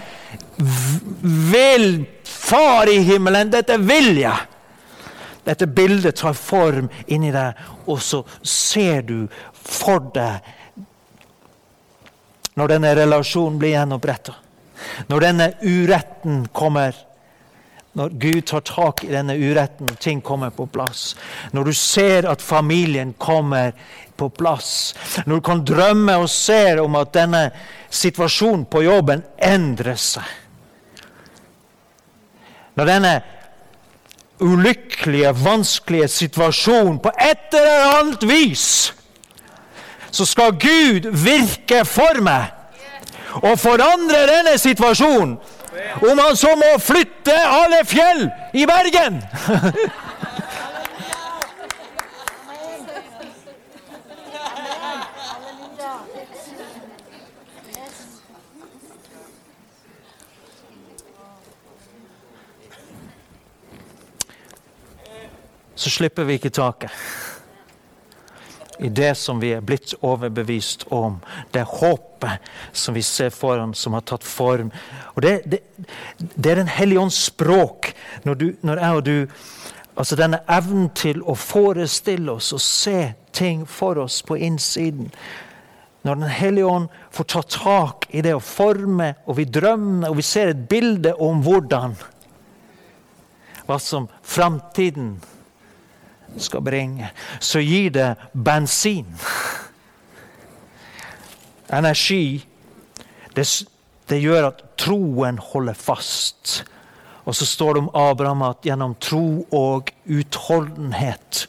vil. 0.59 1.91
Far 2.29 2.91
i 2.91 2.99
himmelen, 3.05 3.51
dette 3.53 3.79
vil 3.81 4.17
jeg! 4.25 4.55
Dette 5.49 5.65
bildet 5.71 6.19
tar 6.21 6.35
form 6.37 6.91
inni 7.09 7.31
deg, 7.33 7.57
og 7.89 8.03
så 8.05 8.21
ser 8.45 9.07
du 9.09 9.29
for 9.55 10.11
deg 10.13 10.45
når 12.59 12.75
denne 12.75 12.95
relasjonen 12.99 13.59
blir 13.61 13.77
gjenoppretta. 13.77 14.35
Når 15.11 15.23
denne 15.23 15.53
uretten 15.63 16.43
kommer. 16.55 16.97
Når 17.99 18.13
Gud 18.21 18.43
tar 18.47 18.63
tak 18.67 19.05
i 19.07 19.11
denne 19.11 19.35
uretten, 19.39 19.89
og 19.91 19.99
ting 20.03 20.21
kommer 20.23 20.53
på 20.55 20.69
plass. 20.71 21.15
Når 21.55 21.71
du 21.71 21.73
ser 21.75 22.29
at 22.31 22.43
familien 22.43 23.15
kommer 23.19 23.73
på 24.19 24.29
plass. 24.35 24.95
Når 25.25 25.41
du 25.41 25.47
kan 25.47 25.65
drømme 25.67 26.19
og 26.23 26.29
se 26.31 26.79
om 26.83 26.99
at 26.99 27.15
denne 27.15 27.49
situasjonen 27.91 28.67
på 28.71 28.85
jobben 28.87 29.25
endrer 29.39 29.99
seg. 29.99 30.37
Når 32.79 32.87
denne 32.87 33.15
ulykkelige, 34.39 35.33
vanskelige 35.35 36.09
situasjonen 36.15 37.01
på 37.03 37.11
et 37.19 37.59
eller 37.59 37.99
annet 37.99 38.29
vis 38.31 38.69
så 40.19 40.25
skal 40.27 40.57
Gud 40.59 41.07
virke 41.15 41.85
for 41.87 42.19
meg 42.27 42.51
og 43.39 43.55
forandre 43.61 44.25
denne 44.27 44.57
situasjonen. 44.59 45.37
Om 46.03 46.19
han 46.19 46.37
så 46.37 46.55
må 46.59 46.75
flytte 46.83 47.37
alle 47.37 47.85
fjell 47.87 48.27
i 48.55 48.67
Bergen! 48.67 49.23
Så 65.79 65.91
slipper 65.95 66.27
vi 66.27 66.35
ikke 66.41 66.51
taket 66.51 66.91
i 68.79 68.89
det 68.89 69.15
som 69.19 69.41
vi 69.41 69.53
er 69.57 69.65
blitt 69.65 69.95
overbevist 70.01 70.87
om. 70.95 71.19
Det 71.51 71.65
håpet 71.67 72.51
som 72.73 72.95
vi 72.95 73.03
ser 73.03 73.31
foran, 73.31 73.75
som 73.75 73.97
har 73.97 74.07
tatt 74.07 74.25
form. 74.25 74.71
Og 75.15 75.23
Det, 75.23 75.43
det, 75.47 75.61
det 76.17 76.51
er 76.51 76.57
Den 76.57 76.69
hellige 76.69 77.01
ånds 77.01 77.25
språk. 77.25 77.95
Når, 78.25 78.35
du, 78.35 78.47
når 78.63 78.77
jeg 78.79 78.95
og 78.95 79.05
du 79.05 79.27
Altså 79.99 80.15
denne 80.15 80.39
evnen 80.47 80.93
til 80.95 81.25
å 81.27 81.35
forestille 81.35 82.37
oss 82.39 82.53
og 82.55 82.61
se 82.63 83.15
ting 83.35 83.65
for 83.67 83.99
oss 83.99 84.21
på 84.23 84.37
innsiden. 84.37 85.09
Når 86.07 86.15
Den 86.15 86.31
hellige 86.31 86.67
ånd 86.67 86.87
får 87.11 87.25
ta 87.25 87.43
tak 87.43 88.07
i 88.15 88.23
det 88.23 88.37
og 88.37 88.45
forme, 88.47 89.15
og 89.27 89.41
vi 89.41 89.45
drømmer 89.45 90.13
og 90.13 90.21
vi 90.21 90.23
ser 90.23 90.53
et 90.53 90.69
bilde 90.71 91.17
om 91.19 91.43
hvordan 91.43 91.97
Hva 93.67 93.81
som 93.83 94.07
framtiden 94.23 95.17
skal 96.37 96.63
bringe, 96.65 97.11
så 97.41 97.63
gir 97.65 97.91
det 97.95 98.09
bensin. 98.33 99.07
Energi. 101.73 102.45
Det, 103.35 103.47
det 104.09 104.21
gjør 104.23 104.51
at 104.51 104.63
troen 104.81 105.41
holder 105.53 105.77
fast. 105.79 106.63
Og 107.25 107.37
så 107.37 107.47
står 107.47 107.75
det 107.75 107.85
om 107.85 107.91
Abraham 107.97 108.45
at 108.47 108.65
gjennom 108.65 108.95
tro 109.01 109.45
og 109.53 109.91
utholdenhet 110.09 111.47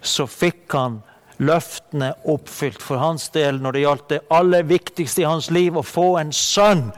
så 0.00 0.26
fikk 0.26 0.72
han 0.72 1.00
løftene 1.40 2.12
oppfylt 2.28 2.82
for 2.82 3.00
hans 3.00 3.28
del 3.34 3.60
når 3.62 3.76
det 3.76 3.84
gjaldt 3.84 4.08
det 4.12 4.20
aller 4.32 4.66
viktigste 4.68 5.22
i 5.22 5.28
hans 5.28 5.50
liv, 5.52 5.76
å 5.76 5.84
få 5.84 6.14
en 6.20 6.32
sønn. 6.36 6.90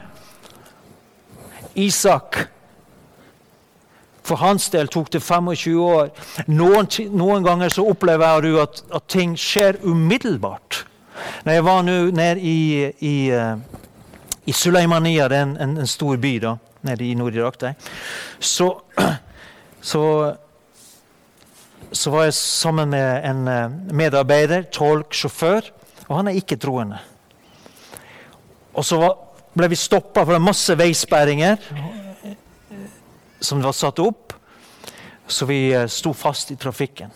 Isak. 1.79 2.43
For 4.23 4.39
hans 4.39 4.69
del 4.71 4.87
tok 4.87 5.11
det 5.11 5.19
25 5.23 5.79
år. 5.83 6.11
Noen, 6.47 6.89
noen 7.11 7.45
ganger 7.45 7.73
så 7.73 7.85
opplever 7.91 8.47
jeg 8.47 8.59
at, 8.61 8.83
at, 8.95 9.07
ting 9.11 9.35
skjer 9.39 9.81
umiddelbart. 9.83 10.85
Når 11.43 11.57
jeg 11.57 11.65
var 11.67 11.83
nå 11.85 11.97
nede 12.15 12.39
i, 12.39 12.59
i, 13.05 13.15
eh, 13.35 13.57
i 14.47 14.55
Suleimania, 14.55 15.27
det 15.29 15.37
er 15.39 15.49
en, 15.49 15.75
en, 15.77 15.87
stor 15.87 16.17
by 16.17 16.37
da, 16.41 16.55
nede 16.87 17.05
i 17.05 17.13
Nord-Irak, 17.19 17.67
så, 18.39 18.71
så 19.91 20.05
så 21.93 22.09
var 22.09 22.23
jeg 22.25 22.33
sammen 22.33 22.89
med 22.89 23.25
en 23.29 23.47
eh, 23.47 23.73
medarbeider, 23.93 24.65
tolk, 24.73 25.13
sjåfør, 25.13 25.69
og 26.07 26.15
han 26.17 26.29
er 26.29 26.39
ikke 26.39 26.57
troende. 26.57 26.97
Og 28.73 28.85
så 28.85 28.97
ble 29.53 29.69
vi 29.69 29.77
stoppa 29.77 30.23
for 30.25 30.41
masse 30.41 30.73
veisperringer 30.77 31.61
som 33.43 33.61
var 33.63 33.75
satt 33.75 33.99
opp, 33.99 34.33
så 35.27 35.47
vi 35.49 35.67
eh, 35.73 35.87
sto 35.91 36.13
fast 36.15 36.53
i 36.53 36.59
trafikken. 36.59 37.11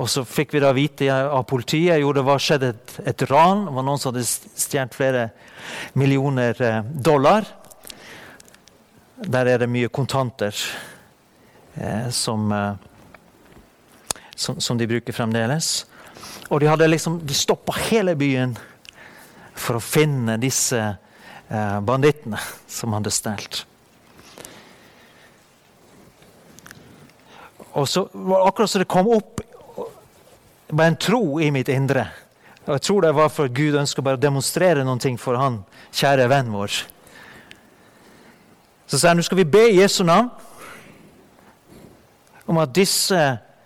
Og 0.00 0.08
så 0.08 0.22
fikk 0.24 0.54
vi 0.54 0.62
da 0.62 0.70
vite 0.72 1.08
av 1.10 1.42
politiet 1.50 2.00
jo 2.00 2.12
det 2.14 2.22
var 2.24 2.40
skjedd 2.40 2.66
et, 2.68 2.92
et 3.10 3.24
ran. 3.28 3.66
Det 3.66 3.74
var 3.74 3.86
noen 3.86 4.00
som 4.00 4.12
hadde 4.12 4.26
stjålet 4.28 4.94
flere 4.96 5.24
millioner 5.98 6.62
eh, 6.62 6.84
dollar. 6.94 7.48
Der 9.20 9.50
er 9.50 9.60
det 9.60 9.68
mye 9.68 9.90
kontanter 9.92 10.54
eh, 11.74 12.08
som 12.14 12.52
eh, 12.54 12.86
som, 14.40 14.60
som 14.60 14.78
de 14.78 14.86
bruker 14.88 15.12
fremdeles. 15.12 15.84
Og 16.48 16.60
de 16.60 16.68
hadde 16.70 16.88
liksom, 16.88 17.20
de 17.26 17.36
stoppa 17.36 17.76
hele 17.90 18.16
byen 18.18 18.56
for 19.54 19.76
å 19.76 19.84
finne 19.84 20.38
disse 20.40 20.80
eh, 20.80 21.78
bandittene 21.84 22.40
som 22.68 22.96
hadde 22.96 23.12
stjålet. 23.12 23.66
Og 27.72 27.88
så 27.88 28.06
var 28.12 28.40
det 28.40 28.48
akkurat 28.48 28.70
som 28.70 28.82
det 28.82 28.90
kom 28.90 29.10
opp 29.14 29.40
bare 30.70 30.92
en 30.92 30.96
tro 30.96 31.40
i 31.40 31.50
mitt 31.50 31.68
indre. 31.68 32.06
Og 32.66 32.72
Jeg 32.76 32.82
tror 32.86 33.00
det 33.02 33.14
var 33.14 33.28
for 33.28 33.48
Gud 33.48 33.78
ønska 33.78 34.02
å 34.02 34.16
demonstrere 34.16 34.84
noen 34.84 35.00
ting 35.02 35.18
for 35.18 35.38
han 35.38 35.62
kjære 35.92 36.28
venn 36.30 36.52
vår. 36.52 36.82
Så 38.86 38.98
sa 38.98 39.10
jeg 39.10 39.20
nå 39.20 39.24
skal 39.26 39.38
vi 39.38 39.46
be 39.46 39.64
Jesu 39.70 40.02
navn 40.04 40.30
om 42.50 42.58
at 42.58 42.74
disse 42.74 43.20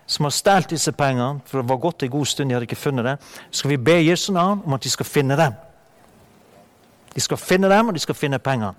som 0.07 0.27
har 0.27 0.35
stjålet 0.37 0.75
disse 0.75 0.93
pengene, 0.93 1.41
for 1.49 1.63
det 1.63 1.71
var 1.71 1.81
gått 1.81 2.05
en 2.05 2.13
god 2.13 2.29
stund 2.29 2.51
de 2.51 2.57
hadde 2.59 2.69
ikke 2.69 2.77
funnet 2.77 3.07
det, 3.07 3.15
skal 3.51 3.73
vi 3.73 3.79
be 3.81 3.95
Jesu 4.05 4.33
navn 4.37 4.61
om 4.67 4.77
at 4.77 4.85
de 4.85 4.93
skal 4.93 5.09
finne 5.09 5.37
dem. 5.41 5.55
De 7.15 7.23
skal 7.25 7.41
finne 7.41 7.71
dem, 7.73 7.89
og 7.89 7.97
de 7.97 8.03
skal 8.03 8.19
finne 8.19 8.39
pengene. 8.43 8.75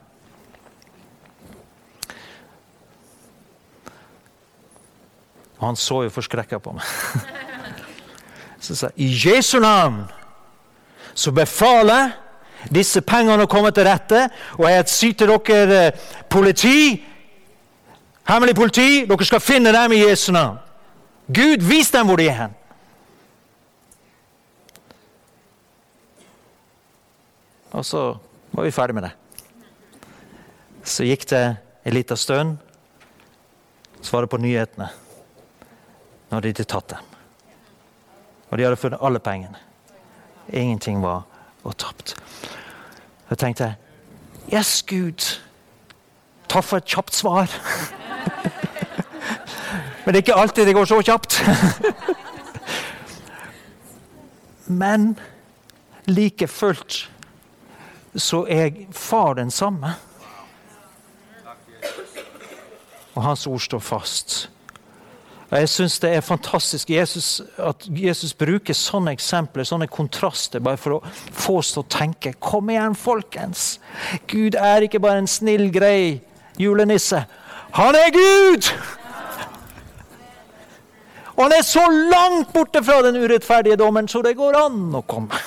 Og 5.65 5.71
han 5.71 5.79
så 5.81 6.03
jo 6.05 6.11
forskrekka 6.13 6.59
på 6.61 6.75
meg. 6.77 6.85
Så 8.61 8.75
sa 8.77 8.91
jeg 8.93 9.07
i 9.07 9.29
Jesu 9.29 9.57
navn 9.61 10.03
så 11.15 11.31
befaler 11.31 12.11
disse 12.73 13.01
pengene 13.05 13.45
å 13.45 13.49
komme 13.49 13.69
til 13.73 13.85
rette, 13.87 14.25
og 14.57 14.65
jeg 14.67 14.85
til 15.15 15.31
dere 15.31 15.77
eh, 15.87 15.99
politi, 16.29 16.97
hemmelig 18.27 18.55
politi, 18.57 19.05
dere 19.07 19.27
skal 19.27 19.43
finne 19.43 19.71
dem 19.71 19.93
i 19.93 20.01
Jesu 20.01 20.31
navn. 20.35 20.57
Gud, 21.29 21.61
vis 21.61 21.93
dem 21.93 22.09
hvor 22.09 22.19
de 22.19 22.27
er 22.29 22.37
hen! 22.39 22.57
Og 27.75 27.85
så 27.85 28.03
var 28.51 28.65
vi 28.65 28.75
ferdig 28.75 28.97
med 28.97 29.07
det. 29.07 29.13
Så 30.83 31.05
gikk 31.05 31.29
det 31.29 31.45
en 31.85 31.95
liten 31.95 32.17
stund. 32.17 32.57
Så 34.01 34.17
var 34.17 34.27
på 34.31 34.41
nyhetene. 34.41 34.89
Nå 36.29 36.37
hadde 36.37 36.53
de 36.53 36.63
tatt 36.63 36.89
dem. 36.89 37.03
Og 38.49 38.57
de 38.57 38.63
hadde 38.63 38.79
funnet 38.79 38.99
alle 39.01 39.19
pengene. 39.19 39.57
Ingenting 40.53 41.01
var, 41.01 41.25
tapt. 41.77 42.15
Da 43.29 43.35
tenkte 43.35 43.63
jeg 43.63 43.75
Yes, 44.53 44.83
Gud. 44.85 45.41
Takk 46.47 46.63
for 46.63 46.77
et 46.77 46.85
kjapt 46.85 47.15
svar. 47.15 47.49
Men 50.05 50.13
det 50.13 50.19
er 50.19 50.21
ikke 50.21 50.37
alltid 50.37 50.69
det 50.69 50.75
går 50.77 50.85
så 50.85 51.01
kjapt. 51.01 51.41
Men 54.67 55.19
like 56.05 56.47
fullt 56.47 57.09
så 58.15 58.45
er 58.49 58.71
far 58.91 59.33
den 59.33 59.51
samme. 59.51 59.93
Og 63.15 63.23
hans 63.23 63.47
ord 63.47 63.59
står 63.59 63.79
fast. 63.79 64.49
Og 65.51 65.57
Jeg 65.59 65.69
syns 65.69 65.99
det 66.01 66.09
er 66.15 66.25
fantastisk 66.25 66.89
Jesus, 66.89 67.41
at 67.61 67.85
Jesus 67.85 68.33
bruker 68.33 68.73
sånne 68.73 69.13
eksempler, 69.13 69.67
sånne 69.67 69.87
kontraster, 69.87 70.59
bare 70.63 70.79
for 70.81 70.97
å 70.97 71.01
få 71.29 71.59
oss 71.61 71.75
til 71.75 71.83
å 71.83 71.89
tenke. 71.89 72.33
Kom 72.41 72.71
igjen, 72.73 72.97
folkens! 72.97 73.75
Gud 74.27 74.57
er 74.57 74.87
ikke 74.87 75.03
bare 75.03 75.21
en 75.21 75.29
snill, 75.29 75.67
grei 75.73 76.21
julenisse. 76.57 77.21
Han 77.77 77.97
er 77.99 78.09
Gud! 78.15 78.71
Og 81.35 81.43
han 81.43 81.53
er 81.57 81.65
så 81.67 81.83
langt 81.91 82.53
borte 82.55 82.81
fra 82.83 83.01
den 83.03 83.19
urettferdige 83.19 83.77
dommen 83.79 84.07
så 84.07 84.21
det 84.23 84.37
går 84.39 84.55
an 84.55 84.95
å 84.95 85.03
komme. 85.03 85.39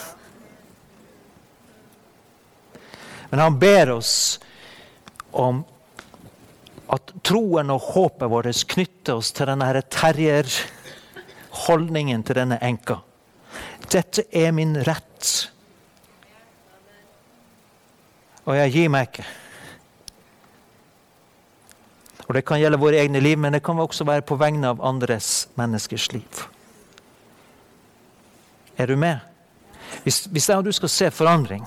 Men 3.31 3.43
han 3.43 3.59
ber 3.61 3.97
oss 3.97 4.13
om 5.33 5.65
at 6.89 7.13
troen 7.27 7.71
og 7.73 7.81
håpet 7.93 8.31
vårt 8.33 8.67
knytter 8.73 9.15
oss 9.21 9.31
til 9.37 9.47
denne 9.51 9.83
terrierholdningen 9.93 12.21
til 12.25 12.35
denne 12.41 12.59
enka. 12.65 12.97
Dette 13.89 14.23
er 14.33 14.53
min 14.53 14.77
rett. 14.85 15.51
Og 18.49 18.57
jeg 18.57 18.73
gir 18.73 18.89
meg 18.93 19.09
ikke. 19.09 19.25
Og 22.29 22.35
Det 22.37 22.45
kan 22.45 22.61
gjelde 22.61 22.81
våre 22.81 23.01
egne 23.01 23.21
liv, 23.25 23.39
men 23.41 23.53
det 23.53 23.63
kan 23.65 23.79
også 23.81 24.05
være 24.05 24.27
på 24.29 24.37
vegne 24.37 24.69
av 24.69 24.83
andres 24.85 25.49
menneskers 25.57 26.11
liv. 26.13 26.45
Er 28.77 28.87
du 28.87 28.97
med? 28.97 29.19
Hvis, 30.05 30.27
hvis 30.29 30.49
jeg 30.49 30.61
og 30.61 30.65
du 30.65 30.73
skal 30.73 30.89
se 30.93 31.11
forandring 31.11 31.65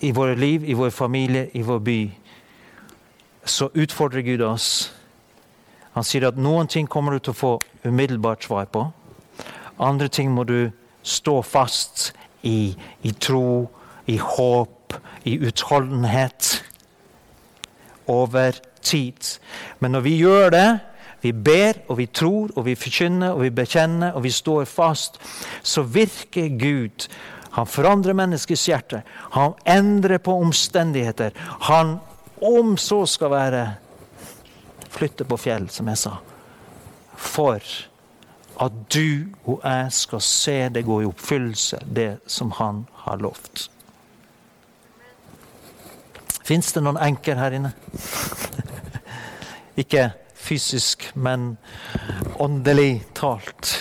i 0.00 0.10
våre 0.12 0.34
liv, 0.34 0.64
i 0.64 0.74
vår 0.74 0.90
familie, 0.90 1.48
i 1.52 1.62
vår 1.62 1.78
by, 1.78 1.98
så 3.44 3.68
utfordrer 3.74 4.20
Gud 4.20 4.42
oss. 4.42 4.92
Han 5.94 6.04
sier 6.04 6.26
at 6.28 6.38
noen 6.40 6.66
ting 6.70 6.88
kommer 6.90 7.14
du 7.14 7.22
til 7.22 7.34
å 7.34 7.38
få 7.38 7.52
umiddelbart 7.84 8.44
svar 8.44 8.66
på. 8.72 8.88
Andre 9.78 10.08
ting 10.08 10.32
må 10.34 10.44
du 10.48 10.70
stå 11.02 11.40
fast 11.42 12.12
i, 12.42 12.74
i 13.02 13.12
tro, 13.20 13.68
i 14.06 14.16
håp, 14.18 14.96
i 15.24 15.36
utholdenhet 15.38 16.64
over 18.10 18.58
tid. 18.82 19.38
Men 19.78 19.94
når 19.96 20.04
vi 20.04 20.16
gjør 20.18 20.50
det, 20.50 20.68
vi 21.24 21.32
ber 21.32 21.78
og 21.88 21.98
vi 21.98 22.06
tror 22.12 22.50
og 22.52 22.66
vi 22.66 22.74
forkynner 22.76 23.32
og 23.32 23.46
vi 23.46 23.52
bekjenner 23.54 24.12
og 24.12 24.26
vi 24.26 24.32
står 24.34 24.66
fast, 24.68 25.16
så 25.62 25.82
virker 25.82 26.52
Gud. 26.60 27.06
Han 27.54 27.66
forandrer 27.70 28.16
menneskets 28.18 28.66
hjerte. 28.68 29.02
Han 29.36 29.54
endrer 29.64 30.18
på 30.18 30.34
omstendigheter. 30.42 31.32
Han, 31.70 31.98
om 32.42 32.76
så 32.76 33.04
skal 33.06 33.30
være, 33.30 33.64
flytter 34.90 35.28
på 35.30 35.38
fjell, 35.38 35.68
som 35.70 35.90
jeg 35.92 36.00
sa. 36.02 36.16
For 37.14 37.62
at 38.64 38.80
du 38.94 39.30
og 39.44 39.62
jeg 39.62 39.86
skal 39.94 40.24
se 40.26 40.56
det 40.74 40.84
gå 40.86 41.00
i 41.02 41.08
oppfyllelse, 41.08 41.78
det 41.86 42.10
som 42.26 42.50
han 42.58 42.84
har 43.06 43.22
lovt. 43.22 43.68
Fins 46.44 46.74
det 46.74 46.82
noen 46.84 46.98
enker 47.00 47.38
her 47.38 47.54
inne? 47.56 47.72
Ikke 49.82 50.10
fysisk, 50.34 51.06
men 51.14 51.54
åndelig 52.42 53.04
talt. 53.16 53.76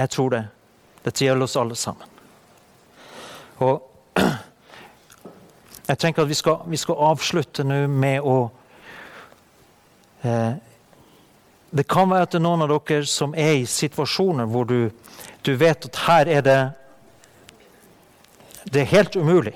Jeg 0.00 0.10
tror 0.10 0.30
det. 0.32 0.44
Dette 1.04 1.24
gjelder 1.24 1.44
oss 1.44 1.56
alle 1.60 1.76
sammen. 1.76 2.08
Og 3.60 3.82
jeg 5.90 5.98
tenker 5.98 6.22
at 6.24 6.30
vi 6.30 6.38
skal, 6.38 6.62
vi 6.70 6.78
skal 6.80 7.02
avslutte 7.10 7.64
nå 7.66 7.82
med 7.92 8.24
å 8.24 8.36
eh, 10.24 10.52
Det 11.70 11.84
kan 11.86 12.08
være 12.10 12.26
at 12.26 12.32
det 12.32 12.40
er 12.40 12.44
noen 12.46 12.64
av 12.64 12.72
dere 12.72 13.06
som 13.06 13.34
er 13.36 13.60
i 13.60 13.66
situasjoner 13.68 14.48
hvor 14.50 14.64
du, 14.66 14.90
du 15.46 15.52
vet 15.60 15.84
at 15.86 16.00
her 16.06 16.30
er 16.38 16.46
det 16.46 16.60
det 18.70 18.82
er 18.82 18.90
helt 18.90 19.16
umulig. 19.16 19.54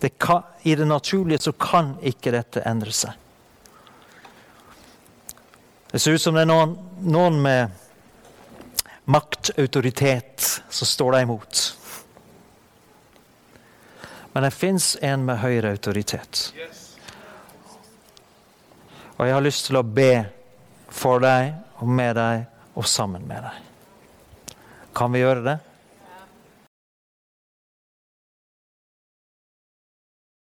Det 0.00 0.10
kan, 0.18 0.42
I 0.62 0.74
det 0.74 0.86
naturlige 0.86 1.38
så 1.42 1.52
kan 1.52 1.94
ikke 2.02 2.32
dette 2.34 2.62
endre 2.68 2.92
seg. 2.92 3.12
Det 5.90 6.00
ser 6.00 6.18
ut 6.18 6.22
som 6.22 6.36
det 6.36 6.44
er 6.44 6.50
noen, 6.50 6.74
noen 7.00 7.38
med 7.42 7.87
makt, 9.08 9.50
autoritet, 9.56 10.62
som 10.68 10.86
står 10.88 11.16
deg 11.16 11.26
imot. 11.28 11.62
Men 14.34 14.44
det 14.44 14.50
fins 14.54 14.92
en 15.02 15.24
med 15.24 15.40
høyere 15.40 15.72
autoritet. 15.72 16.42
Og 19.16 19.24
jeg 19.26 19.34
har 19.34 19.42
lyst 19.42 19.66
til 19.66 19.80
å 19.80 19.86
be 19.86 20.12
for 20.92 21.24
deg 21.24 21.56
og 21.80 21.88
med 21.88 22.14
deg 22.20 22.44
og 22.78 22.86
sammen 22.86 23.24
med 23.26 23.48
deg. 23.48 23.64
Kan 24.94 25.14
vi 25.14 25.24
gjøre 25.24 25.46
det? 25.46 25.56